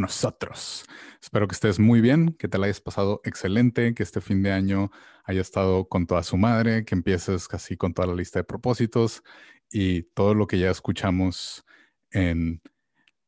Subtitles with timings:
[0.00, 0.84] nosotros.
[1.22, 4.52] Espero que estés muy bien, que te la hayas pasado excelente, que este fin de
[4.52, 4.90] año
[5.24, 9.22] haya estado con toda su madre, que empieces casi con toda la lista de propósitos
[9.70, 11.64] y todo lo que ya escuchamos
[12.10, 12.62] en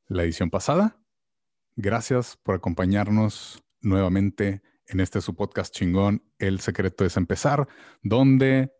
[0.07, 1.01] la edición pasada.
[1.77, 7.69] Gracias por acompañarnos nuevamente en este su podcast chingón, El secreto es empezar,
[8.03, 8.73] donde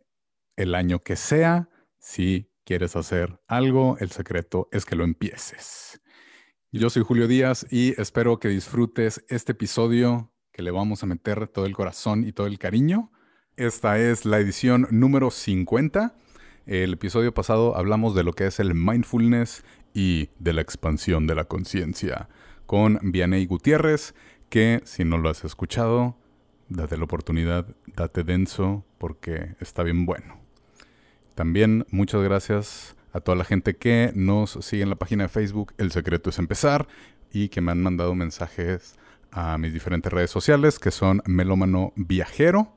[0.55, 1.69] el año que sea,
[1.99, 6.01] si quieres hacer algo, el secreto es que lo empieces.
[6.71, 11.47] Yo soy Julio Díaz y espero que disfrutes este episodio que le vamos a meter
[11.47, 13.11] todo el corazón y todo el cariño.
[13.57, 16.13] Esta es la edición número 50.
[16.67, 19.63] El episodio pasado hablamos de lo que es el mindfulness
[19.95, 22.29] y de la expansión de la conciencia
[22.67, 24.13] con Vianey Gutiérrez,
[24.49, 26.17] que si no lo has escuchado,
[26.67, 30.39] date la oportunidad, date denso porque está bien bueno.
[31.33, 35.73] También muchas gracias a toda la gente que nos sigue en la página de Facebook
[35.77, 36.87] El Secreto es Empezar
[37.31, 38.95] y que me han mandado mensajes
[39.31, 42.75] a mis diferentes redes sociales que son Melómano Viajero.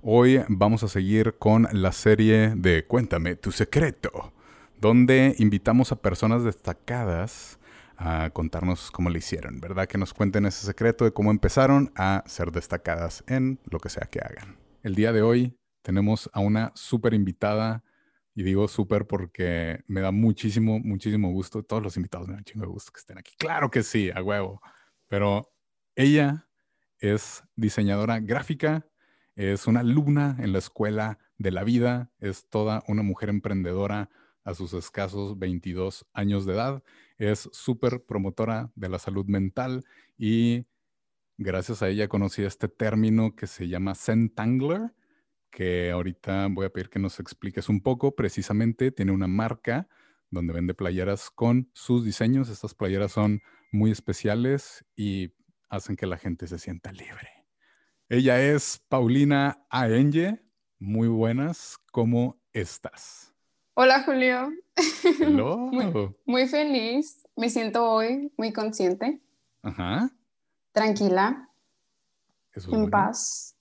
[0.00, 4.32] Hoy vamos a seguir con la serie de Cuéntame tu secreto,
[4.80, 7.58] donde invitamos a personas destacadas
[7.96, 9.86] a contarnos cómo le hicieron, ¿verdad?
[9.86, 14.08] Que nos cuenten ese secreto de cómo empezaron a ser destacadas en lo que sea
[14.10, 14.56] que hagan.
[14.82, 17.84] El día de hoy tenemos a una súper invitada
[18.34, 21.62] y digo súper porque me da muchísimo, muchísimo gusto.
[21.62, 23.32] Todos los invitados me dan chingo de gusto que estén aquí.
[23.38, 24.60] Claro que sí, a huevo.
[25.08, 25.52] Pero
[25.94, 26.48] ella
[26.98, 28.86] es diseñadora gráfica,
[29.34, 34.08] es una alumna en la escuela de la vida, es toda una mujer emprendedora
[34.44, 36.82] a sus escasos 22 años de edad,
[37.18, 39.84] es súper promotora de la salud mental
[40.16, 40.66] y
[41.38, 44.92] gracias a ella conocí este término que se llama Centangler,
[45.52, 48.16] que ahorita voy a pedir que nos expliques un poco.
[48.16, 49.86] Precisamente tiene una marca
[50.30, 52.48] donde vende playeras con sus diseños.
[52.48, 55.34] Estas playeras son muy especiales y
[55.68, 57.28] hacen que la gente se sienta libre.
[58.08, 60.42] Ella es Paulina Aenge.
[60.78, 63.32] Muy buenas, ¿cómo estás?
[63.74, 64.50] Hola Julio.
[65.30, 67.26] muy, muy, feliz.
[67.36, 69.20] Me siento hoy muy consciente.
[69.62, 70.10] Ajá.
[70.72, 71.48] Tranquila.
[72.54, 73.54] en paz.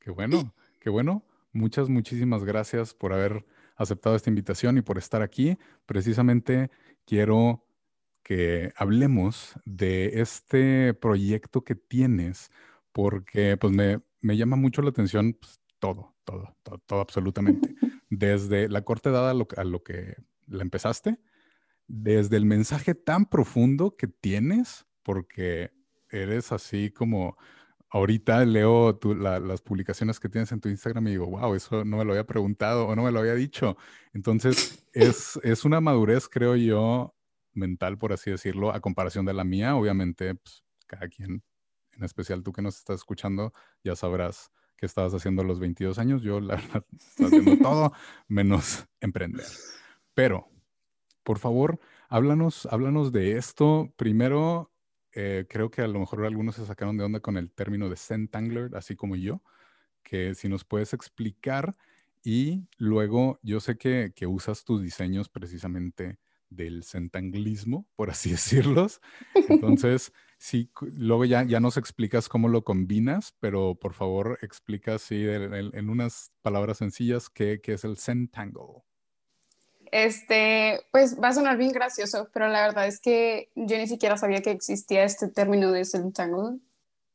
[0.00, 0.52] Qué bueno.
[0.84, 1.24] Qué bueno.
[1.54, 5.56] Muchas, muchísimas gracias por haber aceptado esta invitación y por estar aquí.
[5.86, 6.70] Precisamente
[7.06, 7.64] quiero
[8.22, 12.50] que hablemos de este proyecto que tienes,
[12.92, 17.74] porque pues me, llama mucho la atención pues, todo, todo, todo, todo, absolutamente.
[18.10, 20.16] Desde la corte dada a lo, a lo que
[20.48, 21.18] la empezaste,
[21.88, 25.70] desde el mensaje tan profundo que tienes, porque
[26.10, 27.38] eres así como
[27.94, 32.04] ahorita leo las publicaciones que tienes en tu Instagram y digo, wow, eso no me
[32.04, 33.76] lo había preguntado o no me lo había dicho.
[34.12, 37.14] Entonces, es, es una madurez, creo yo,
[37.52, 39.76] mental, por así decirlo, a comparación de la mía.
[39.76, 41.44] Obviamente, pues, cada quien,
[41.92, 43.52] en especial tú que nos estás escuchando,
[43.84, 46.22] ya sabrás qué estabas haciendo a los 22 años.
[46.22, 47.92] Yo, la verdad, estoy haciendo todo
[48.26, 49.46] menos emprender.
[50.14, 50.48] Pero,
[51.22, 51.78] por favor,
[52.08, 53.94] háblanos, háblanos de esto.
[53.94, 54.73] Primero,
[55.14, 57.96] eh, creo que a lo mejor algunos se sacaron de onda con el término de
[57.96, 59.42] Centangler, así como yo,
[60.02, 61.76] que si nos puedes explicar
[62.22, 66.18] y luego yo sé que, que usas tus diseños precisamente
[66.50, 69.00] del centanglismo, por así decirlos.
[69.48, 75.26] Entonces, sí, luego ya, ya nos explicas cómo lo combinas, pero por favor explica así
[75.28, 78.84] en, en unas palabras sencillas qué, qué es el centangle.
[79.94, 84.16] Este, pues va a sonar bien gracioso, pero la verdad es que yo ni siquiera
[84.16, 86.58] sabía que existía este término de centangle.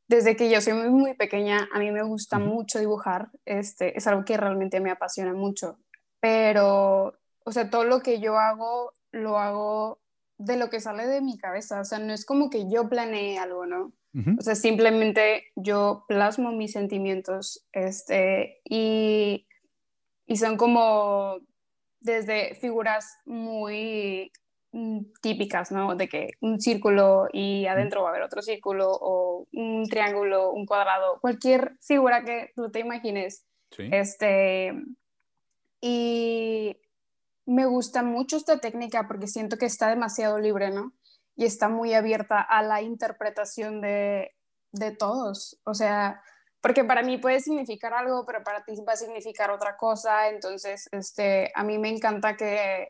[0.08, 4.08] Desde que yo soy muy, muy pequeña, a mí me gusta mucho dibujar, este, es
[4.08, 5.78] algo que realmente me apasiona mucho,
[6.22, 10.00] pero, o sea, todo lo que yo hago, lo hago
[10.38, 13.40] de lo que sale de mi cabeza, o sea, no es como que yo planee
[13.40, 13.92] algo, ¿no?
[14.40, 19.48] O sea, simplemente yo plasmo mis sentimientos, este, y,
[20.26, 21.42] y son como
[22.00, 24.32] desde figuras muy
[24.72, 25.96] mm, típicas, ¿no?
[25.96, 30.66] De que un círculo y adentro va a haber otro círculo o un triángulo, un
[30.66, 33.46] cuadrado, cualquier figura que tú te imagines.
[33.78, 34.74] Este,
[35.82, 36.76] y
[37.46, 40.94] me gusta mucho esta técnica porque siento que está demasiado libre, ¿no?
[41.40, 44.36] y está muy abierta a la interpretación de,
[44.74, 45.58] de todos.
[45.64, 46.22] O sea,
[46.62, 50.30] porque para mí puede significar algo, pero para ti va a significar otra cosa.
[50.30, 52.90] Entonces, este, a mí me encanta que,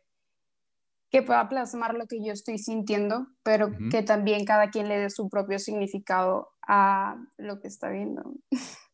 [1.10, 5.10] que pueda plasmar lo que yo estoy sintiendo, pero que también cada quien le dé
[5.10, 8.34] su propio significado a lo que está viendo.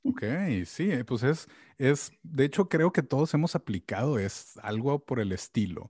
[0.03, 0.23] Ok,
[0.65, 1.47] sí, eh, pues es,
[1.77, 5.89] es, de hecho creo que todos hemos aplicado, es algo por el estilo,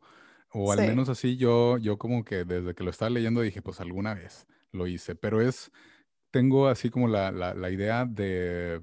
[0.52, 3.82] o al menos así yo, yo como que desde que lo estaba leyendo dije, pues
[3.82, 5.72] alguna vez lo hice, pero es,
[6.36, 8.82] tengo así como la, la, idea de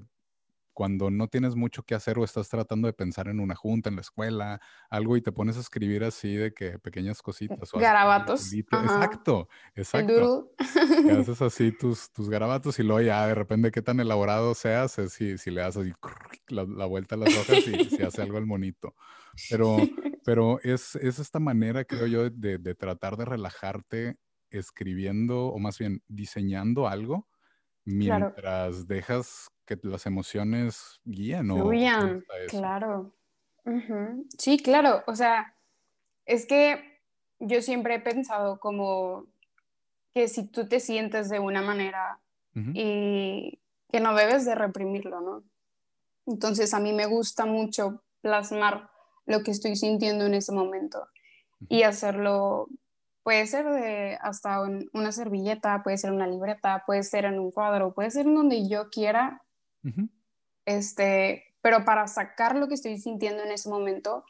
[0.73, 3.95] cuando no tienes mucho que hacer o estás tratando de pensar en una junta, en
[3.95, 4.59] la escuela,
[4.89, 7.71] algo y te pones a escribir así de que pequeñas cositas.
[7.71, 8.51] O garabatos.
[8.51, 10.51] Exacto, exacto.
[10.57, 14.97] Y haces así tus, tus garabatos y luego ya de repente qué tan elaborado seas,
[14.97, 15.93] es si, si le das así
[16.47, 18.95] la, vuelta a las hojas y si hace algo el monito.
[19.51, 19.77] Pero,
[20.25, 24.17] pero es, es esta manera, creo yo, de, de tratar de relajarte
[24.49, 27.27] escribiendo o más bien diseñando algo
[27.85, 33.15] mientras dejas que las emociones guíen o Fluyan, claro.
[34.37, 35.55] Sí, claro, o sea,
[36.25, 37.01] es que
[37.39, 39.25] yo siempre he pensado como
[40.13, 42.19] que si tú te sientes de una manera
[42.73, 43.59] y
[43.89, 45.43] que no debes de reprimirlo, ¿no?
[46.27, 48.89] Entonces a mí me gusta mucho plasmar
[49.25, 51.07] lo que estoy sintiendo en ese momento
[51.69, 52.67] y hacerlo
[53.23, 54.61] Puede ser de hasta
[54.91, 58.67] una servilleta, puede ser una libreta, puede ser en un cuadro, puede ser en donde
[58.67, 59.41] yo quiera.
[60.65, 64.25] Este, pero para sacar lo que estoy sintiendo en ese momento.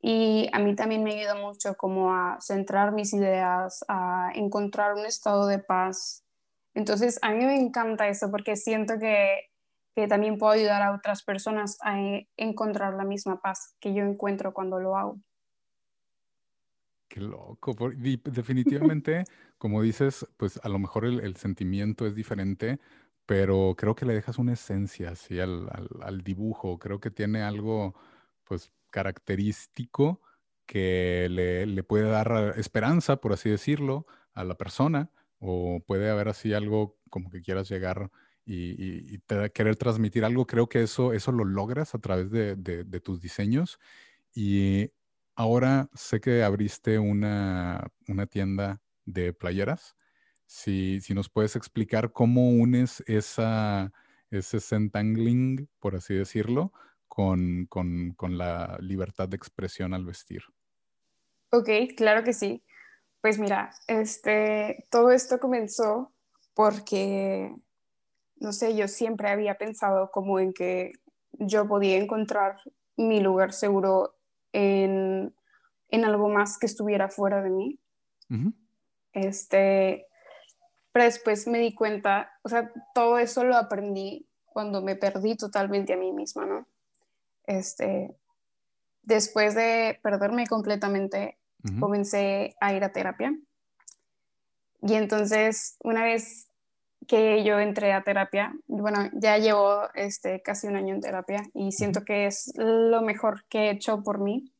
[0.00, 5.06] Y a mí también me ayuda mucho como a centrar mis ideas, a encontrar un
[5.06, 6.24] estado de paz.
[6.74, 9.50] Entonces, a mí me encanta eso porque siento que,
[9.96, 11.96] que también puedo ayudar a otras personas a
[12.36, 15.18] encontrar la misma paz que yo encuentro cuando lo hago.
[17.08, 17.74] Qué loco.
[17.96, 19.24] definitivamente,
[19.58, 22.78] como dices, pues a lo mejor el, sentimiento es diferente,
[23.26, 25.68] pero creo que le dejas una esencia así al,
[26.02, 26.78] al, dibujo.
[26.78, 27.94] Creo que tiene algo,
[28.44, 30.20] pues, característico
[30.66, 36.28] que le, le, puede dar esperanza, por así decirlo, a la persona, o puede haber
[36.28, 38.10] así algo como que quieras llegar
[38.44, 39.20] y, y,
[39.54, 40.46] querer transmitir algo.
[40.46, 43.78] Creo que eso, eso lo logras a través de, de, de tus diseños.
[44.34, 44.90] Y
[45.38, 47.92] Ahora sé que abriste una,
[48.28, 49.94] tienda de playeras.
[50.46, 53.92] Si, si, nos puedes explicar cómo unes esa,
[54.32, 56.72] ese centangling, por así decirlo,
[57.06, 60.42] con, con, con, la libertad de expresión al vestir.
[61.52, 62.64] Ok, claro que sí.
[63.20, 66.12] Pues mira, este, todo esto comenzó
[66.52, 67.54] porque,
[68.40, 70.94] no sé, yo siempre había pensado como en que
[71.30, 72.56] yo podía encontrar
[72.96, 74.17] mi lugar seguro
[74.52, 75.34] en,
[75.90, 77.78] algo más que estuviera fuera de mí.
[79.12, 80.06] Este,
[80.92, 85.92] pero después me di cuenta, o sea, todo eso lo aprendí cuando me perdí totalmente
[85.92, 86.66] a mí misma, ¿no?
[87.46, 88.14] Este,
[89.02, 91.38] después de perderme completamente,
[91.80, 93.36] comencé a ir a terapia.
[94.82, 96.47] Y entonces, una vez
[97.06, 101.72] que yo entré a terapia, bueno, ya llevo este, casi un año en terapia y
[101.72, 104.52] siento que es lo mejor que he hecho por mí.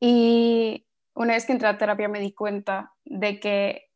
[0.00, 3.90] Y una vez que entré a terapia me di cuenta de que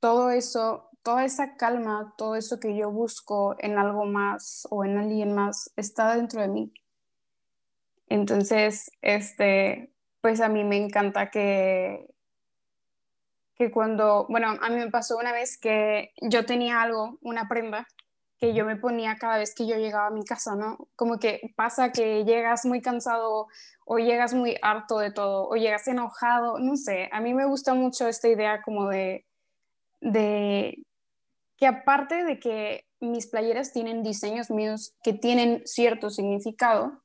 [0.00, 4.98] todo eso, toda esa calma, todo eso que yo busco en algo más o en
[4.98, 6.72] alguien más está dentro de mí.
[8.08, 12.06] Entonces, este, pues a mí me encanta que,
[13.58, 17.88] que cuando, bueno, a mí me pasó una vez que yo tenía algo, una prenda,
[18.38, 20.78] que yo me ponía cada vez que yo llegaba a mi casa, ¿no?
[20.94, 23.48] Como que pasa que llegas muy cansado
[23.84, 27.74] o llegas muy harto de todo o llegas enojado, no sé, a mí me gusta
[27.74, 29.26] mucho esta idea como de,
[30.00, 30.84] de
[31.56, 37.02] que aparte de que mis playeras tienen diseños míos que tienen cierto significado,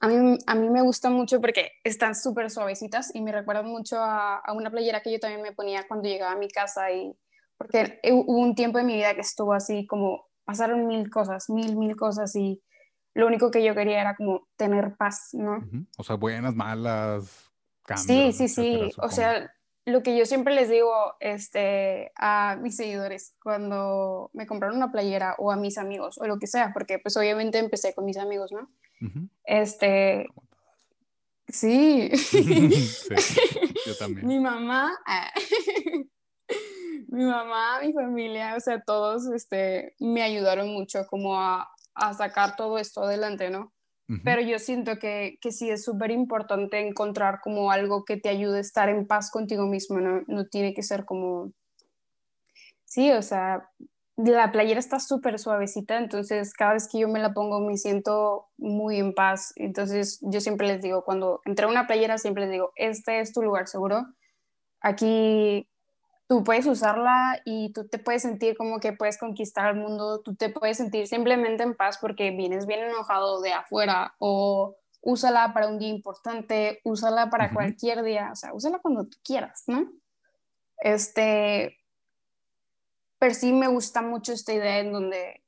[0.00, 3.98] a, mí, a mí me gusta mucho porque están súper suavecitas y me recuerdan mucho
[3.98, 7.12] a, a, una playera que yo también me ponía cuando llegaba a mi casa y
[7.56, 11.76] porque hubo un tiempo en mi vida que estuvo así como pasaron mil cosas, mil,
[11.76, 12.62] mil cosas y
[13.14, 15.62] lo único que yo quería era como tener paz, ¿no?
[15.98, 17.50] O sea, buenas, malas,
[17.84, 18.36] cambios.
[18.36, 18.90] Sí, sí, sí.
[19.02, 19.52] O sea,
[19.84, 25.34] lo que yo siempre les digo este, a mis seguidores cuando me compraron una playera
[25.38, 28.52] o a mis amigos o lo que sea, porque pues obviamente empecé con mis amigos,
[28.52, 28.70] ¿no?
[29.44, 30.26] Este...
[31.48, 32.10] Sí.
[32.16, 32.78] sí.
[33.86, 34.26] Yo también.
[34.26, 35.32] Mi mamá, ah,
[37.08, 42.56] mi mamá, mi familia, o sea, todos este, me ayudaron mucho como a, a sacar
[42.56, 43.72] todo esto adelante, ¿no?
[44.24, 48.56] pero yo siento que, que sí es súper importante encontrar como algo que te ayude
[48.56, 51.52] a estar en paz contigo mismo, no, no tiene que ser como,
[52.86, 53.68] sí, o sea,
[54.18, 58.48] la playera está súper suavecita, entonces cada vez que yo me la pongo me siento
[58.56, 62.52] muy en paz, entonces yo siempre les digo, cuando entré a una playera siempre les
[62.52, 64.06] digo, este es tu lugar seguro,
[64.80, 65.68] aquí
[66.26, 70.34] tú puedes usarla y tú te puedes sentir como que puedes conquistar el mundo, tú
[70.34, 75.68] te puedes sentir simplemente en paz porque vienes bien enojado de afuera o úsala para
[75.68, 79.88] un día importante, úsala para cualquier día, o sea, úsala cuando tú quieras, ¿no?
[80.80, 81.77] Este,
[83.18, 85.42] pero sí me gusta mucho esta idea en donde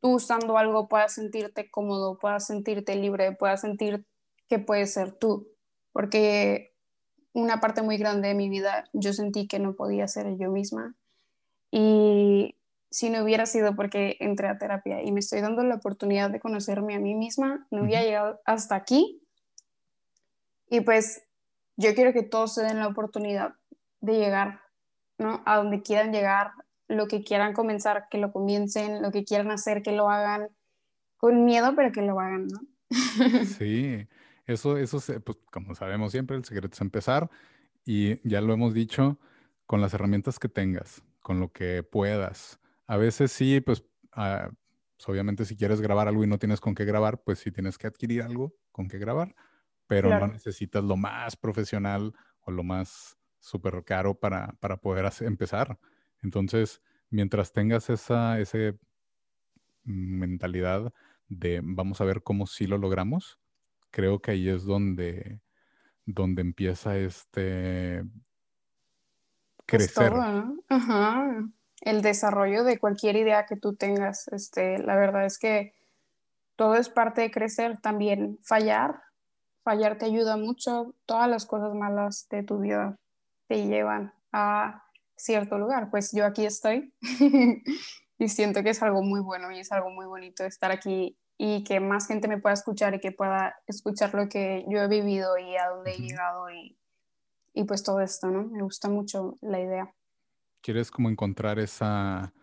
[0.00, 4.06] tú usando algo puedas sentirte cómodo, puedas sentirte libre, puedas sentir
[4.48, 5.48] que puedes ser tú,
[5.92, 6.74] porque
[7.32, 10.96] una parte muy grande de mi vida yo sentí que no podía ser yo misma.
[11.70, 12.56] Y
[12.90, 16.40] si no hubiera sido porque entré a terapia y me estoy dando la oportunidad de
[16.40, 19.22] conocerme a mí misma, no hubiera llegado hasta aquí.
[20.70, 21.22] Y pues
[21.76, 23.54] yo quiero que todos se den la oportunidad
[24.00, 24.60] de llegar,
[25.18, 25.42] ¿no?
[25.44, 26.52] A donde quieran llegar,
[26.88, 30.48] lo que quieran comenzar, que lo comiencen, lo que quieran hacer, que lo hagan
[31.18, 32.60] con miedo, pero que lo hagan, ¿no?
[33.58, 34.06] Sí,
[34.46, 37.28] eso, eso, pues como sabemos siempre, el secreto es empezar
[37.84, 39.18] y ya lo hemos dicho,
[39.66, 42.58] con las herramientas que tengas, con lo que puedas.
[42.86, 44.50] A veces sí, pues, ah,
[44.96, 47.76] pues obviamente si quieres grabar algo y no tienes con qué grabar, pues sí tienes
[47.76, 49.34] que adquirir algo con qué grabar,
[49.86, 55.78] pero no necesitas lo más profesional o lo más súper caro para, para poder empezar.
[56.22, 58.78] Entonces, mientras tengas esa ese
[59.84, 60.92] mentalidad
[61.28, 63.38] de vamos a ver cómo sí lo logramos,
[63.90, 65.40] creo que ahí es donde,
[66.04, 68.04] donde empieza este
[69.66, 70.12] pues crecer.
[71.80, 74.26] El desarrollo de cualquier idea que tú tengas.
[74.28, 75.74] Este, la verdad es que
[76.56, 77.78] todo es parte de crecer.
[77.78, 79.00] También fallar.
[79.62, 80.92] Fallar te ayuda mucho.
[81.06, 82.98] Todas las cosas malas de tu vida
[83.48, 84.84] te llevan a
[85.16, 85.90] cierto lugar.
[85.90, 86.94] Pues yo aquí estoy
[88.18, 91.64] y siento que es algo muy bueno y es algo muy bonito estar aquí y
[91.64, 95.38] que más gente me pueda escuchar y que pueda escuchar lo que yo he vivido
[95.38, 96.76] y a dónde he llegado y,
[97.54, 98.44] y, pues todo esto, ¿no?
[98.44, 99.94] Me gusta mucho la idea.
[100.60, 102.34] ¿Quieres como encontrar esa,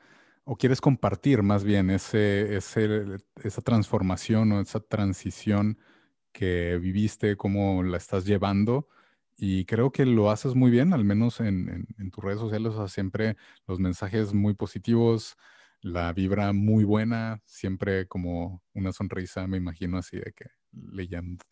[0.46, 5.78] o quieres compartir más bien ese, ese, esa transformación o esa transición
[6.32, 8.88] que viviste, cómo la estás llevando?
[9.38, 12.74] Y creo que lo haces muy bien, al menos en, en, en tus redes sociales,
[12.74, 13.36] o sea, siempre
[13.68, 15.36] los mensajes muy positivos,
[15.82, 21.44] la vibra muy buena, siempre como una sonrisa, me imagino así de que leyendo,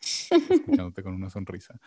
[0.50, 1.78] escuchándote con una sonrisa.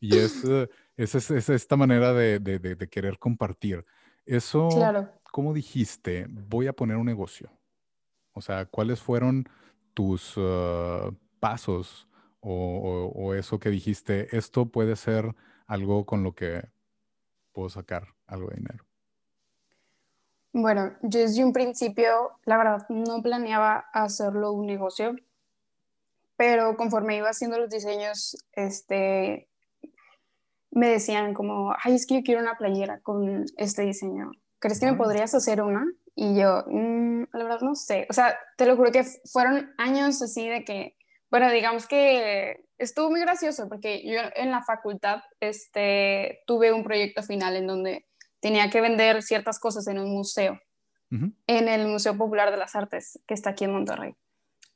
[0.00, 3.84] Y es, eh, es, es, esta manera de, de, de, querer compartir.
[4.26, 5.10] Eso, claro.
[5.32, 6.26] ¿cómo dijiste?
[6.28, 7.50] Voy a poner un negocio.
[8.32, 9.48] O sea, ¿cuáles fueron
[9.94, 12.08] tus uh, pasos
[12.44, 14.36] o, o, o eso que dijiste?
[14.36, 15.34] Esto puede ser
[15.66, 16.62] algo con lo que
[17.52, 18.84] puedo sacar algo de dinero.
[20.52, 25.16] Bueno, yo desde un principio, la verdad, no planeaba hacerlo un negocio,
[26.36, 29.48] pero conforme iba haciendo los diseños, este,
[30.70, 34.30] me decían como, ay, es que yo quiero una playera con este diseño.
[34.58, 35.86] ¿Crees que me podrías hacer una?
[36.14, 38.06] Y yo, mm, la verdad no sé.
[38.08, 40.96] O sea, te lo juro que fueron años así de que,
[41.34, 47.24] bueno, digamos que estuvo muy gracioso porque yo en la facultad este, tuve un proyecto
[47.24, 48.06] final en donde
[48.38, 50.60] tenía que vender ciertas cosas en un museo,
[51.10, 54.14] en el Museo Popular de las Artes, que está aquí en Monterrey.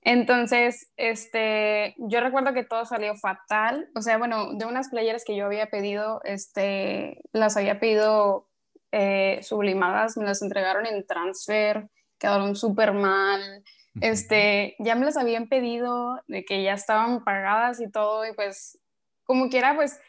[0.03, 3.88] Entonces, este, yo recuerdo que todo salió fatal.
[3.95, 8.49] O sea, bueno, de unas playeras que yo había pedido, este, las había pedido
[8.91, 11.88] eh, sublimadas, me las entregaron en transfer,
[12.19, 13.62] quedaron súper mal.
[14.00, 18.78] Este, ya me las habían pedido, de que ya estaban pagadas y todo, y pues,
[19.25, 20.00] como quiera, pues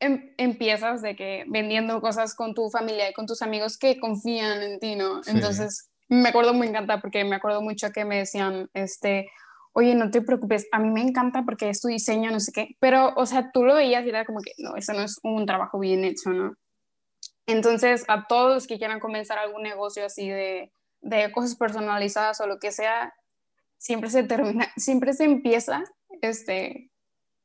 [0.00, 4.62] Em, empiezas de que vendiendo cosas con tu familia y con tus amigos que confían
[4.62, 5.20] en ti, ¿no?
[5.26, 9.30] Entonces, me acuerdo, me encanta porque me acuerdo mucho que me decían, este,
[9.72, 12.76] oye, no te preocupes, a mí me encanta porque es tu diseño, no sé qué,
[12.80, 15.44] pero, o sea, tú lo veías y era como que, no, eso no es un
[15.44, 16.54] trabajo bien hecho, ¿no?
[17.46, 20.72] Entonces, a todos que quieran comenzar algún negocio así de,
[21.06, 23.14] de cosas personalizadas o lo que sea,
[23.78, 25.84] siempre se termina, siempre se empieza,
[26.20, 26.90] este,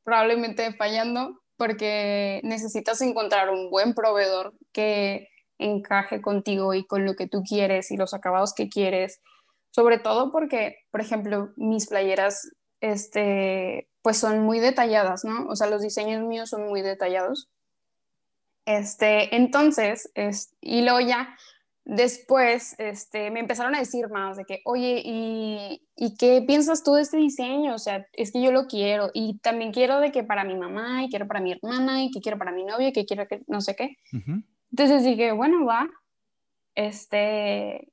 [0.04, 5.28] probablemente fallando, porque necesitas encontrar un buen proveedor que
[5.58, 9.20] encaje contigo y con lo que tú quieres y los acabados que quieres.
[9.70, 12.50] Sobre todo porque, por ejemplo, mis playeras,
[12.80, 15.46] este, pues son muy detalladas, ¿no?
[15.46, 17.48] O sea, los diseños míos son muy detallados.
[18.66, 21.36] Este, entonces, es, y luego ya,
[21.84, 26.94] después este, me empezaron a decir más de que, oye, ¿y, ¿y, qué piensas tú
[26.94, 27.74] de este diseño?
[27.74, 31.04] O sea, es que yo lo quiero y también quiero de que para mi mamá
[31.04, 33.42] y quiero para mi hermana y que quiero para mi novio y que quiero que
[33.46, 33.96] no sé qué.
[34.70, 35.88] Entonces dije, bueno, va.
[36.74, 37.92] Este,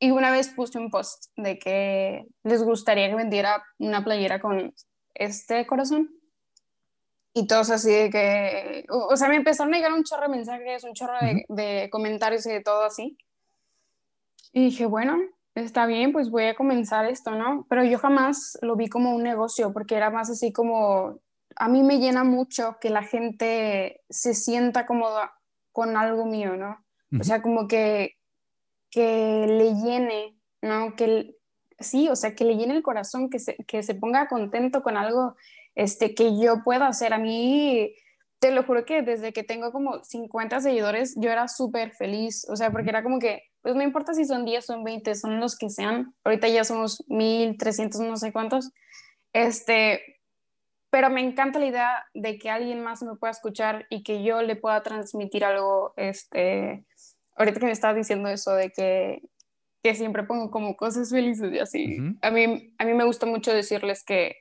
[0.00, 4.74] y una vez puse un post de que les gustaría que vendiera una playera con
[5.14, 6.17] este corazón.
[7.34, 10.84] Y todos así de que, o sea, me empezaron a llegar un chorro de mensajes,
[10.84, 11.14] un chorro
[11.48, 13.16] de, comentarios y de todo así.
[14.52, 15.18] Y dije, bueno,
[15.54, 17.66] está bien, pues voy a comenzar esto, ¿no?
[17.68, 21.20] Pero yo jamás lo vi como un negocio, porque era más así como,
[21.56, 25.34] a mí me llena mucho que la gente se sienta cómoda
[25.72, 26.84] con algo mío, ¿no?
[27.20, 28.16] O sea, como que,
[28.90, 30.96] que le llene, ¿no?
[30.96, 31.36] Que
[31.78, 34.96] sí, o sea, que le llene el corazón, que se, que se ponga contento con
[34.96, 35.36] algo
[35.78, 37.14] este, que yo pueda hacer.
[37.14, 37.94] A mí,
[38.40, 42.56] te lo juro que desde que tengo como 50 seguidores, yo era súper feliz, o
[42.56, 45.56] sea, porque era como que, pues no importa si son 10, son 20, son los
[45.56, 48.72] que sean, ahorita ya somos 1300, no sé cuántos,
[49.32, 50.20] este,
[50.90, 54.42] pero me encanta la idea de que alguien más me pueda escuchar y que yo
[54.42, 56.84] le pueda transmitir algo, este,
[57.36, 59.22] ahorita que me estabas diciendo eso de que,
[59.80, 63.52] que siempre pongo como cosas felices y así, a, mí, a mí me gusta mucho
[63.52, 64.38] decirles que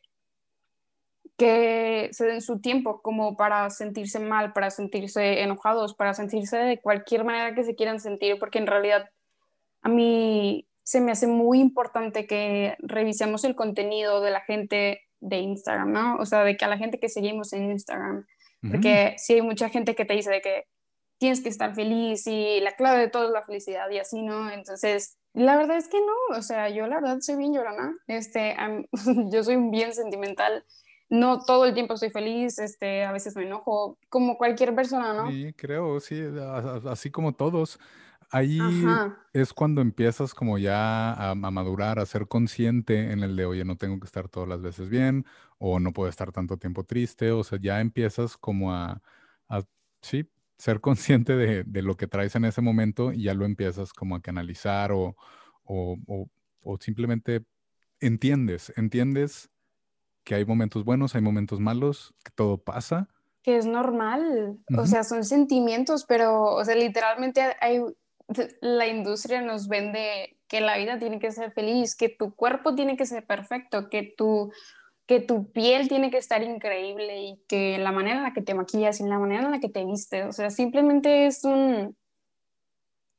[1.38, 6.82] que se den su tiempo como para sentirse mal, para sentirse enojados, para sentirse de
[6.82, 9.10] cualquier manera que se quieran sentir, porque en realidad
[9.82, 15.38] a mí se me hace muy importante que revisemos el contenido de la gente de
[15.38, 16.16] Instagram, ¿no?
[16.18, 18.26] O sea, de que a la gente que seguimos en Instagram,
[18.68, 20.64] porque si hay mucha gente que te dice de que
[21.20, 24.50] tienes que estar feliz y la clave de todo es la felicidad y así, ¿no?
[24.50, 28.56] Entonces, la verdad es que no, o sea, yo la verdad soy bien llorona, este,
[29.32, 30.64] yo soy bien sentimental
[31.10, 35.32] no todo el tiempo estoy feliz, este, a veces me enojo, como cualquier persona, ¿no?
[35.32, 36.22] Sí, creo, sí,
[36.86, 37.80] así como todos.
[38.30, 38.60] Ahí
[39.32, 43.78] es cuando empiezas como ya a, madurar, a ser consciente en el de, oye, no
[43.78, 45.26] tengo que estar todas las veces bien,
[45.60, 49.02] o no puedo estar tanto tiempo triste, o sea, ya empiezas como a,
[50.02, 53.94] sí, ser consciente de, de, lo que traes en ese momento y ya lo empiezas
[53.94, 55.16] como a canalizar o,
[55.64, 55.98] o,
[56.64, 57.46] o simplemente
[58.00, 59.50] entiendes, entiendes
[60.28, 63.08] que hay momentos buenos, hay momentos malos, que todo pasa.
[63.44, 67.80] Que es normal, o sea, son sentimientos, pero, o sea, literalmente hay,
[68.62, 72.98] la industria nos vende que la vida tiene que ser feliz, que tu cuerpo tiene
[72.98, 74.52] que ser perfecto, que tu,
[75.06, 78.54] que tu piel tiene que estar increíble y que la manera en la que te
[78.54, 81.96] maquillas y la manera en la que te vistes, o sea, simplemente es un...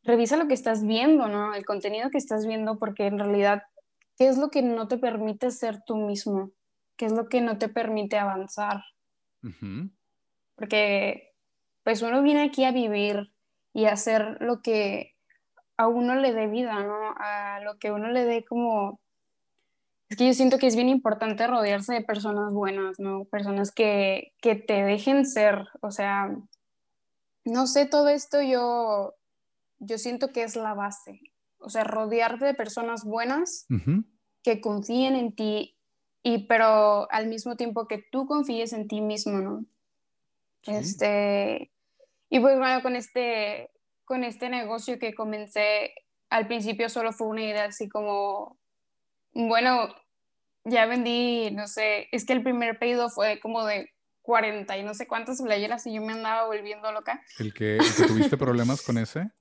[0.03, 1.55] Revisa lo que estás viendo, ¿no?
[1.55, 3.62] El contenido que estás viendo, porque en realidad,
[4.18, 6.53] ¿qué es lo que no te permite ser tú mismo?
[6.99, 8.85] Qué es lo que no te permite avanzar.
[10.57, 11.33] Porque
[11.85, 13.33] pues uno viene aquí a vivir
[13.73, 15.15] y a hacer lo que
[15.79, 17.15] a uno le dé vida, ¿no?
[17.17, 19.01] A lo que uno le dé como...
[20.11, 23.25] Es que yo siento que es bien importante rodearse de personas buenas, ¿no?
[23.27, 26.35] Personas que, que te dejen ser, o sea,
[27.45, 29.15] no sé, todo esto yo,
[29.79, 31.21] yo siento que es la base,
[31.59, 33.67] o sea, rodearte de personas buenas
[34.43, 35.78] que confíen en ti
[36.29, 39.64] y pero al mismo tiempo que tú confíes en ti mismo, ¿no?
[40.67, 41.71] Este,
[42.29, 43.71] y pues bueno, con este,
[44.05, 45.95] con este negocio que comencé,
[46.29, 48.59] al principio solo fue una idea así como,
[49.33, 49.88] bueno,
[50.64, 54.93] ya vendí, no sé, es que el primer pedido fue como de 40 y no
[54.93, 57.23] sé cuántas playeras y yo me andaba volviendo loca.
[57.38, 59.31] ¿El que, tuviste problemas con ese?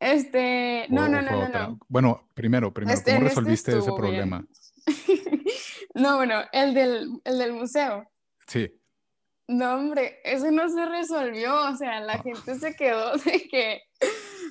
[0.00, 4.44] Este, no, no, no, no, Bueno, primero, primero, ¿cómo este resolviste ese problema?
[5.94, 8.10] No, bueno, el del, el del museo.
[8.46, 8.70] Sí.
[9.46, 12.22] No, hombre, eso no se resolvió, o sea, la ah.
[12.22, 13.82] gente se quedó de que...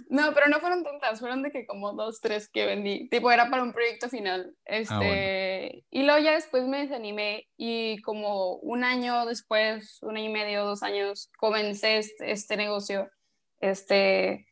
[0.10, 3.10] No, pero no fueron tantas, fueron de que como dos, tres que vendí.
[3.10, 4.56] Tipo, era para un proyecto final.
[4.68, 10.30] Ah, este, Y luego ya después me desanimé y como un año después, un año
[10.30, 13.10] y medio, dos años, comencé este, este negocio.
[13.60, 14.46] Este,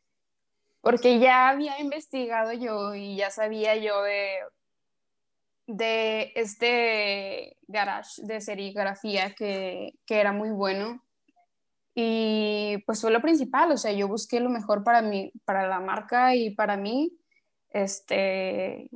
[0.80, 4.40] porque ya había investigado yo y ya sabía yo de
[5.66, 11.02] de este garage de serigrafía que, que, era muy bueno.
[11.94, 15.80] Y pues fue lo principal, o sea, yo busqué lo mejor para mí, para la
[15.80, 17.16] marca y para mí.
[17.70, 18.90] Este,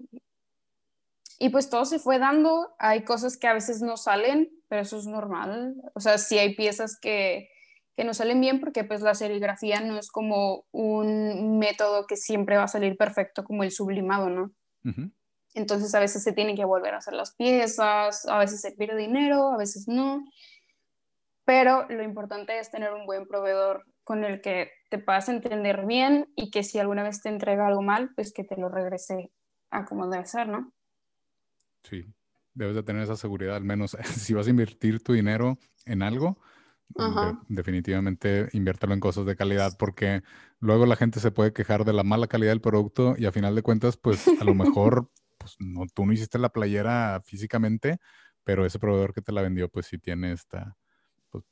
[1.38, 2.74] y pues todo se fue dando.
[2.78, 5.76] Hay cosas que a veces no salen, pero eso es normal.
[5.94, 7.50] O sea, sí hay piezas que,
[7.96, 12.56] que no salen bien porque pues la serigrafía no es como un método que siempre
[12.56, 14.52] va a salir perfecto como el sublimado, ¿no?
[15.56, 18.98] Entonces a veces se tienen que volver a hacer las piezas, a veces se pierde
[18.98, 20.22] dinero, a veces no.
[21.46, 26.30] Pero lo importante es tener un buen proveedor con el que te puedas entender bien
[26.36, 29.32] y que si alguna vez te entrega algo mal, pues que te lo regrese
[29.70, 30.74] a como debe ser, ¿no?
[31.84, 32.04] Sí,
[32.52, 36.38] debes de tener esa seguridad, al menos si vas a invertir tu dinero en algo,
[37.48, 40.22] definitivamente inviértelo en cosas de calidad porque
[40.60, 43.54] luego la gente se puede quejar de la mala calidad del producto y a final
[43.54, 45.10] de cuentas, pues a lo mejor
[45.46, 47.98] pues, no, tú no hiciste la playera físicamente,
[48.42, 50.76] pero ese proveedor que te la vendió, pues sí tiene esta,
[51.30, 51.44] pues,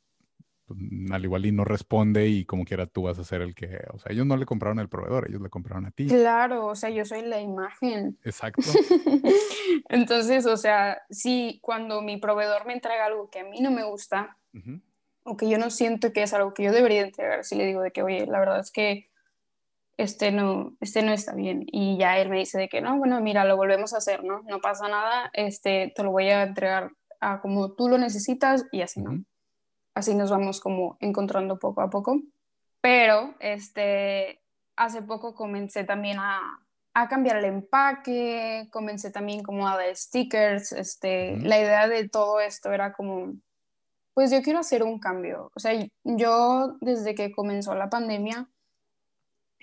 [1.13, 3.99] al igual y no responde y como quiera tú vas a ser el que, o
[3.99, 6.07] sea, ellos no le compraron al proveedor, ellos le compraron a ti.
[6.07, 8.19] Claro, o sea, yo soy la imagen.
[8.25, 8.63] Exacto.
[9.89, 13.85] Entonces, o sea, si cuando mi proveedor me entrega algo que a mí no me
[13.85, 14.39] gusta
[15.23, 17.81] o que yo no siento que es algo que yo debería entregar, si le digo
[17.81, 19.09] de que, oye, la verdad es que
[19.97, 21.65] este no, este no está bien.
[21.67, 24.43] Y ya él me dice de que, no, bueno, mira, lo volvemos a hacer, ¿no?
[24.49, 28.83] No pasa nada, este, te lo voy a entregar a como tú lo necesitas y
[28.83, 29.25] así, ¿no?
[29.95, 32.21] así nos vamos como encontrando poco a poco.
[32.81, 34.43] Pero este,
[34.77, 36.41] hace poco comencé también a,
[36.93, 42.41] a cambiar el empaque, comencé también como a dar stickers, este, la idea de todo
[42.41, 43.35] esto era como,
[44.13, 45.51] pues yo quiero hacer un cambio.
[45.55, 45.73] O sea,
[46.05, 48.49] yo desde que comenzó la pandemia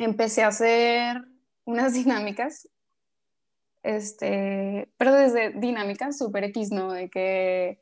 [0.05, 1.23] empecé a hacer
[1.65, 2.69] unas dinámicas,
[3.83, 6.91] este, pero desde dinámicas super X, ¿no?
[6.91, 7.81] De que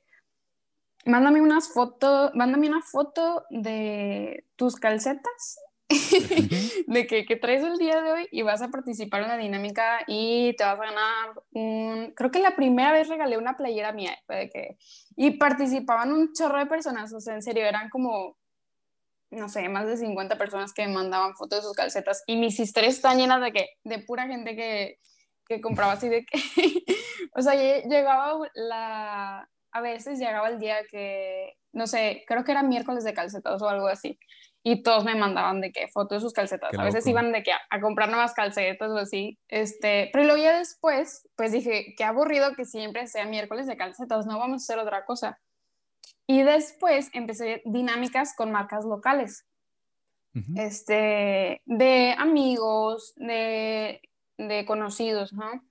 [1.05, 5.59] mándame unas fotos, mándame una foto de tus calcetas,
[6.87, 10.01] de que, que, traes el día de hoy y vas a participar en la dinámica
[10.07, 14.15] y te vas a ganar un, creo que la primera vez regalé una playera mía,
[14.27, 14.77] de que,
[15.15, 18.37] y participaban un chorro de personas, o sea, en serio, eran como,
[19.31, 22.59] no sé, más de 50 personas que me mandaban fotos de sus calcetas y mis
[22.59, 24.97] historias están llenas de que, de pura gente que,
[25.47, 26.39] que compraba así de que,
[27.35, 32.63] o sea, llegaba la, a veces llegaba el día que, no sé, creo que era
[32.63, 34.17] miércoles de calcetas o algo así,
[34.63, 36.77] y todos me mandaban de qué fotos de sus calcetas.
[36.77, 40.57] a veces iban de que a, comprar nuevas calcetas o así, este, pero luego ya
[40.57, 44.79] después, pues dije, qué aburrido que siempre sea miércoles de calcetas, no vamos a hacer
[44.79, 45.39] otra cosa.
[46.27, 49.45] Y después empecé dinámicas con marcas locales,
[50.55, 54.01] este, de amigos, de,
[54.37, 55.63] de conocidos, ¿no?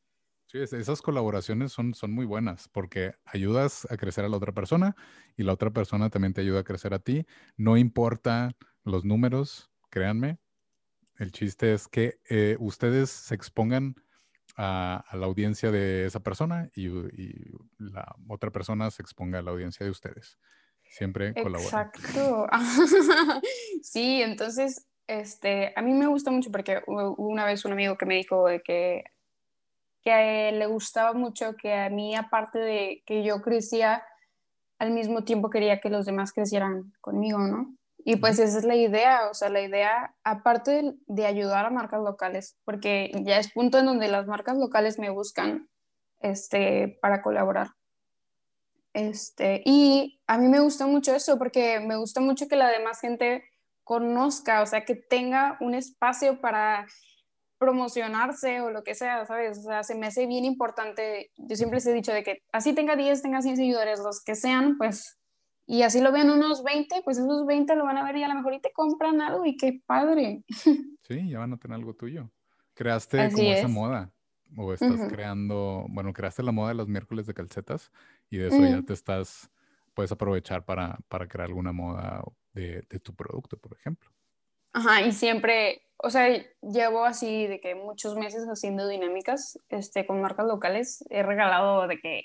[0.47, 4.97] Sí, esas colaboraciones son, son muy buenas porque ayudas a crecer a la otra persona
[5.37, 7.27] y la otra persona también te ayuda a crecer a ti.
[7.59, 10.39] No importa los números, créanme.
[11.19, 13.97] El chiste es que eh, ustedes se expongan
[14.59, 16.89] a, la audiencia de esa persona y,
[17.79, 20.39] la otra persona se exponga a la audiencia de ustedes.
[20.91, 21.91] Siempre colaboran.
[21.95, 22.49] Exacto.
[23.83, 28.17] sí, entonces, este, a mí me gusta mucho porque una vez un amigo que me
[28.17, 29.05] dijo de que
[30.03, 34.03] que le gustaba mucho, que a mí, aparte de que yo crecía,
[34.79, 37.75] al mismo tiempo quería que los demás crecieran conmigo, ¿no?
[38.05, 42.01] Y pues esa es la idea, o sea, la idea, aparte de, ayudar a marcas
[42.01, 45.69] locales, porque ya es punto en donde las marcas locales me buscan
[46.21, 47.69] este, para colaborar.
[48.95, 53.01] Este, y a mí me gusta mucho eso, porque me gusta mucho que la demás
[53.01, 53.45] gente
[53.85, 56.87] conozca, o sea, que tenga un espacio para
[57.59, 59.59] promocionarse o lo que sea, ¿sabes?
[59.59, 62.73] O sea, se me hace bien importante, yo siempre les he dicho de que así
[62.73, 65.18] tenga 10, tenga 100 seguidores, los que sean, pues,
[65.71, 68.29] y así lo vean unos 20, pues esos 20 lo van a ver y a
[68.29, 70.43] lo mejor y te compran algo y qué padre.
[71.03, 72.31] Sí, ya van a tener algo tuyo.
[72.75, 74.13] Creaste como esa moda
[74.57, 77.91] o estás creando, bueno, creaste la moda de los miércoles de calcetas
[78.29, 79.51] y de eso ya te estás,
[79.95, 84.11] puedes aprovechar para, para crear alguna moda de, de tu producto, por ejemplo.
[84.75, 86.29] Ajá, y siempre, o sea,
[86.61, 91.05] llevo así de que muchos meses haciendo dinámicas este, con marcas locales.
[91.09, 92.25] He regalado de que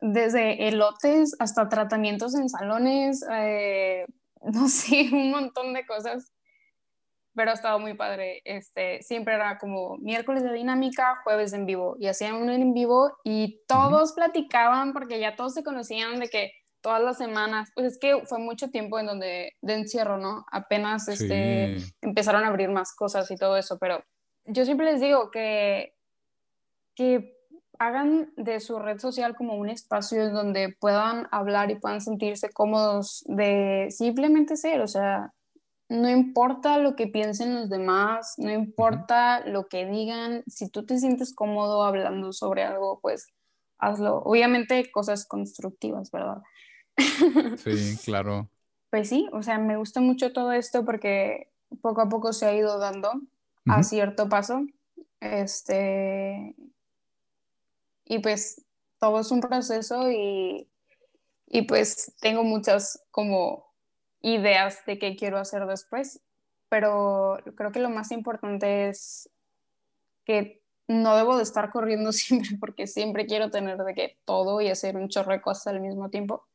[0.00, 4.06] desde elotes hasta tratamientos en salones, eh,
[4.42, 6.32] no sé, un montón de cosas.
[7.34, 8.40] Pero ha estado muy padre.
[8.44, 11.96] Este, siempre era como miércoles de dinámica, jueves en vivo.
[12.00, 16.52] Y hacían uno en vivo y todos platicaban porque ya todos se conocían de que
[16.80, 20.46] todas las semanas, pues es que fue mucho tiempo en donde de encierro, ¿no?
[20.50, 24.04] Apenas este, empezaron a abrir más cosas y todo eso, pero
[24.44, 25.94] yo siempre les digo que,
[26.94, 27.35] que
[27.78, 32.50] hagan de su red social como un espacio en donde puedan hablar y puedan sentirse
[32.50, 35.32] cómodos de simplemente ser, o sea,
[35.88, 40.98] no importa lo que piensen los demás, no importa lo que digan, si tú te
[40.98, 43.28] sientes cómodo hablando sobre algo, pues
[43.78, 44.18] hazlo.
[44.24, 46.42] Obviamente cosas constructivas, ¿verdad?
[47.58, 48.48] Sí, claro.
[48.90, 51.50] Pues sí, o sea, me gusta mucho todo esto porque
[51.82, 53.12] poco a poco se ha ido dando
[53.66, 54.62] a cierto paso.
[55.20, 56.54] Este.
[58.06, 58.64] Y pues
[58.98, 60.68] todo es un proceso y,
[61.46, 63.66] y pues tengo muchas como
[64.22, 66.20] ideas de qué quiero hacer después,
[66.68, 69.28] pero creo que lo más importante es
[70.24, 74.68] que no debo de estar corriendo siempre porque siempre quiero tener de que todo y
[74.68, 76.46] hacer un chorro de cosas al mismo tiempo.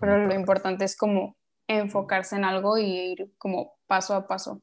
[0.00, 4.60] pero lo importante es como enfocarse en algo y ir como paso a paso.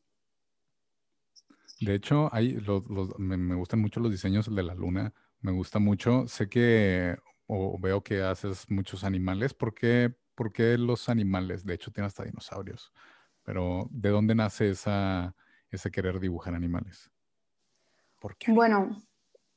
[1.79, 2.83] De hecho, hay los,
[3.17, 5.13] me, me, gustan mucho los diseños de la luna.
[5.41, 6.27] Me gusta mucho.
[6.27, 9.53] Sé que o veo que haces muchos animales.
[9.53, 11.65] ¿Por qué, ¿Por qué los animales?
[11.65, 12.93] De hecho, tiene hasta dinosaurios.
[13.43, 15.35] Pero ¿de dónde nace esa,
[15.69, 17.11] ese querer dibujar animales?
[18.19, 18.51] ¿Por qué?
[18.51, 19.01] Bueno,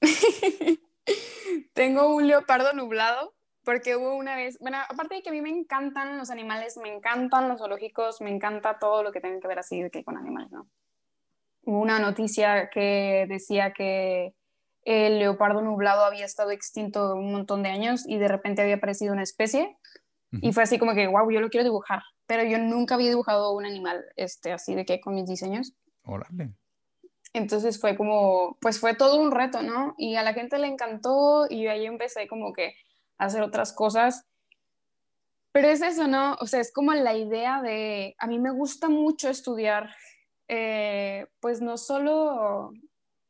[1.74, 5.50] tengo un leopardo nublado porque hubo una vez, bueno, aparte de que a mí me
[5.50, 9.58] encantan los animales, me encantan los zoológicos, me encanta todo lo que tenga que ver
[9.58, 10.68] así de que con animales, ¿no?
[11.62, 14.34] Hubo una noticia que decía que
[14.84, 19.12] el leopardo nublado había estado extinto un montón de años y de repente había aparecido
[19.12, 19.76] una especie
[20.40, 23.52] y fue así como que, wow, yo lo quiero dibujar, pero yo nunca había dibujado
[23.52, 25.74] un animal este, así de que con mis diseños.
[26.04, 26.54] Órale.
[27.32, 29.94] Entonces fue como, pues fue todo un reto, ¿no?
[29.98, 32.74] Y a la gente le encantó y ahí empecé como que
[33.18, 34.24] a hacer otras cosas.
[35.52, 36.36] Pero es eso, ¿no?
[36.40, 39.90] O sea, es como la idea de, a mí me gusta mucho estudiar,
[40.48, 42.72] eh, pues no solo,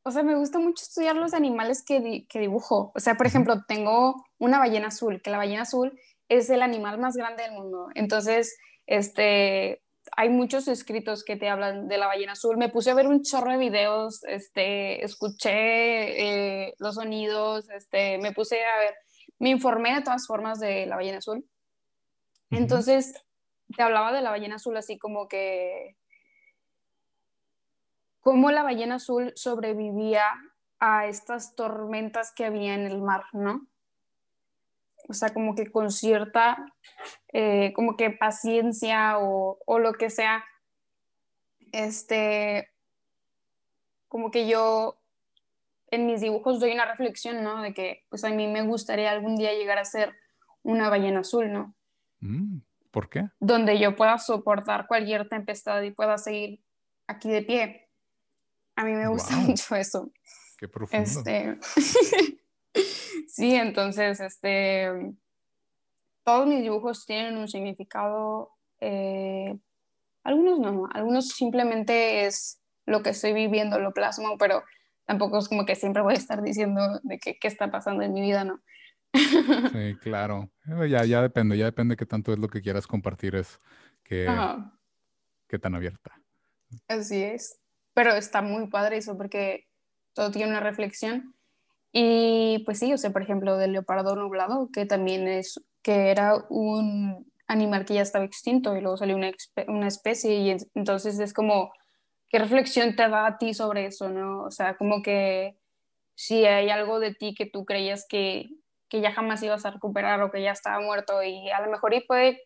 [0.05, 2.93] o sea, me gusta mucho estudiar los animales que, que dibujo.
[2.95, 6.99] O sea, por ejemplo, tengo una ballena azul, que la ballena azul es el animal
[6.99, 7.89] más grande del mundo.
[7.95, 9.83] Entonces, este,
[10.17, 12.59] hay muchos escritos que te hablan de la ballena azul.
[12.59, 18.33] Me puse a ver un chorro de videos, este, escuché eh, los sonidos, este, me
[18.33, 18.95] puse a ver,
[19.39, 21.47] me informé de todas formas de la ballena azul.
[22.51, 23.15] Entonces,
[23.75, 25.97] te hablaba de la ballena azul así como que,
[28.25, 30.25] cómo la ballena azul sobrevivía
[30.81, 33.69] a estas tormentas que había en el mar, ¿no?
[35.09, 36.65] o sea, como que con cierta,
[37.33, 40.45] eh, como que paciencia o, o, lo que sea,
[41.73, 42.71] este,
[44.09, 45.01] como que yo
[45.91, 47.63] en mis dibujos doy una reflexión, ¿no?
[47.63, 50.15] De que, pues a mí me gustaría algún día llegar a ser
[50.63, 51.75] una ballena azul, ¿no?
[52.21, 52.61] Mm,
[52.91, 53.29] ¿Por qué?
[53.41, 56.65] Donde yo pueda soportar cualquier tempestad y pueda seguir
[57.07, 57.84] aquí de pie.
[58.77, 60.11] A mí me gusta mucho eso.
[60.59, 61.05] Qué profundo.
[61.05, 61.59] Este...
[63.29, 64.89] Sí, entonces, este,
[66.25, 69.57] todos mis dibujos tienen un significado, eh,
[70.23, 74.63] algunos no, algunos simplemente es lo que estoy viviendo, lo plasmo, pero
[75.05, 78.13] tampoco es como que siempre voy a estar diciendo de qué, qué está pasando en
[78.13, 78.63] mi vida, ¿no?
[79.73, 80.51] Sí, claro.
[80.89, 83.61] Ya, ya depende, ya depende qué tanto es lo que quieras compartir, es
[84.03, 84.29] que,
[85.49, 86.21] qué tan abierta.
[86.89, 87.61] Así es.
[87.95, 89.67] Pero está muy padre eso porque
[90.13, 91.35] todo tiene una reflexión
[91.97, 96.35] y pues sí, o sea, por ejemplo, del leopardo nublado, que también es, que era
[96.49, 99.31] un animal que ya estaba extinto y luego salió una,
[99.69, 101.73] una especie y entonces es como,
[102.29, 104.43] ¿qué reflexión te da a ti sobre eso, no?
[104.43, 105.57] O sea, como que
[106.17, 108.49] si hay algo de ti que tú creías que,
[108.89, 111.95] que ya jamás ibas a recuperar o que ya estaba muerto y a lo mejor
[111.95, 112.43] y puede,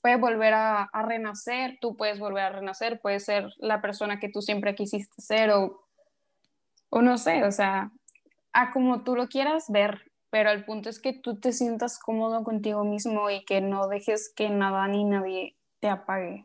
[0.00, 4.28] puede volver a, a renacer, tú puedes volver a renacer, puedes ser la persona que
[4.28, 5.84] tú siempre quisiste ser o,
[6.90, 7.92] o no sé, o sea,
[8.52, 12.44] a como tú lo quieras ver, pero el punto es que tú te sientas cómodo
[12.44, 16.44] contigo mismo y que no dejes que nada ni nadie te apague.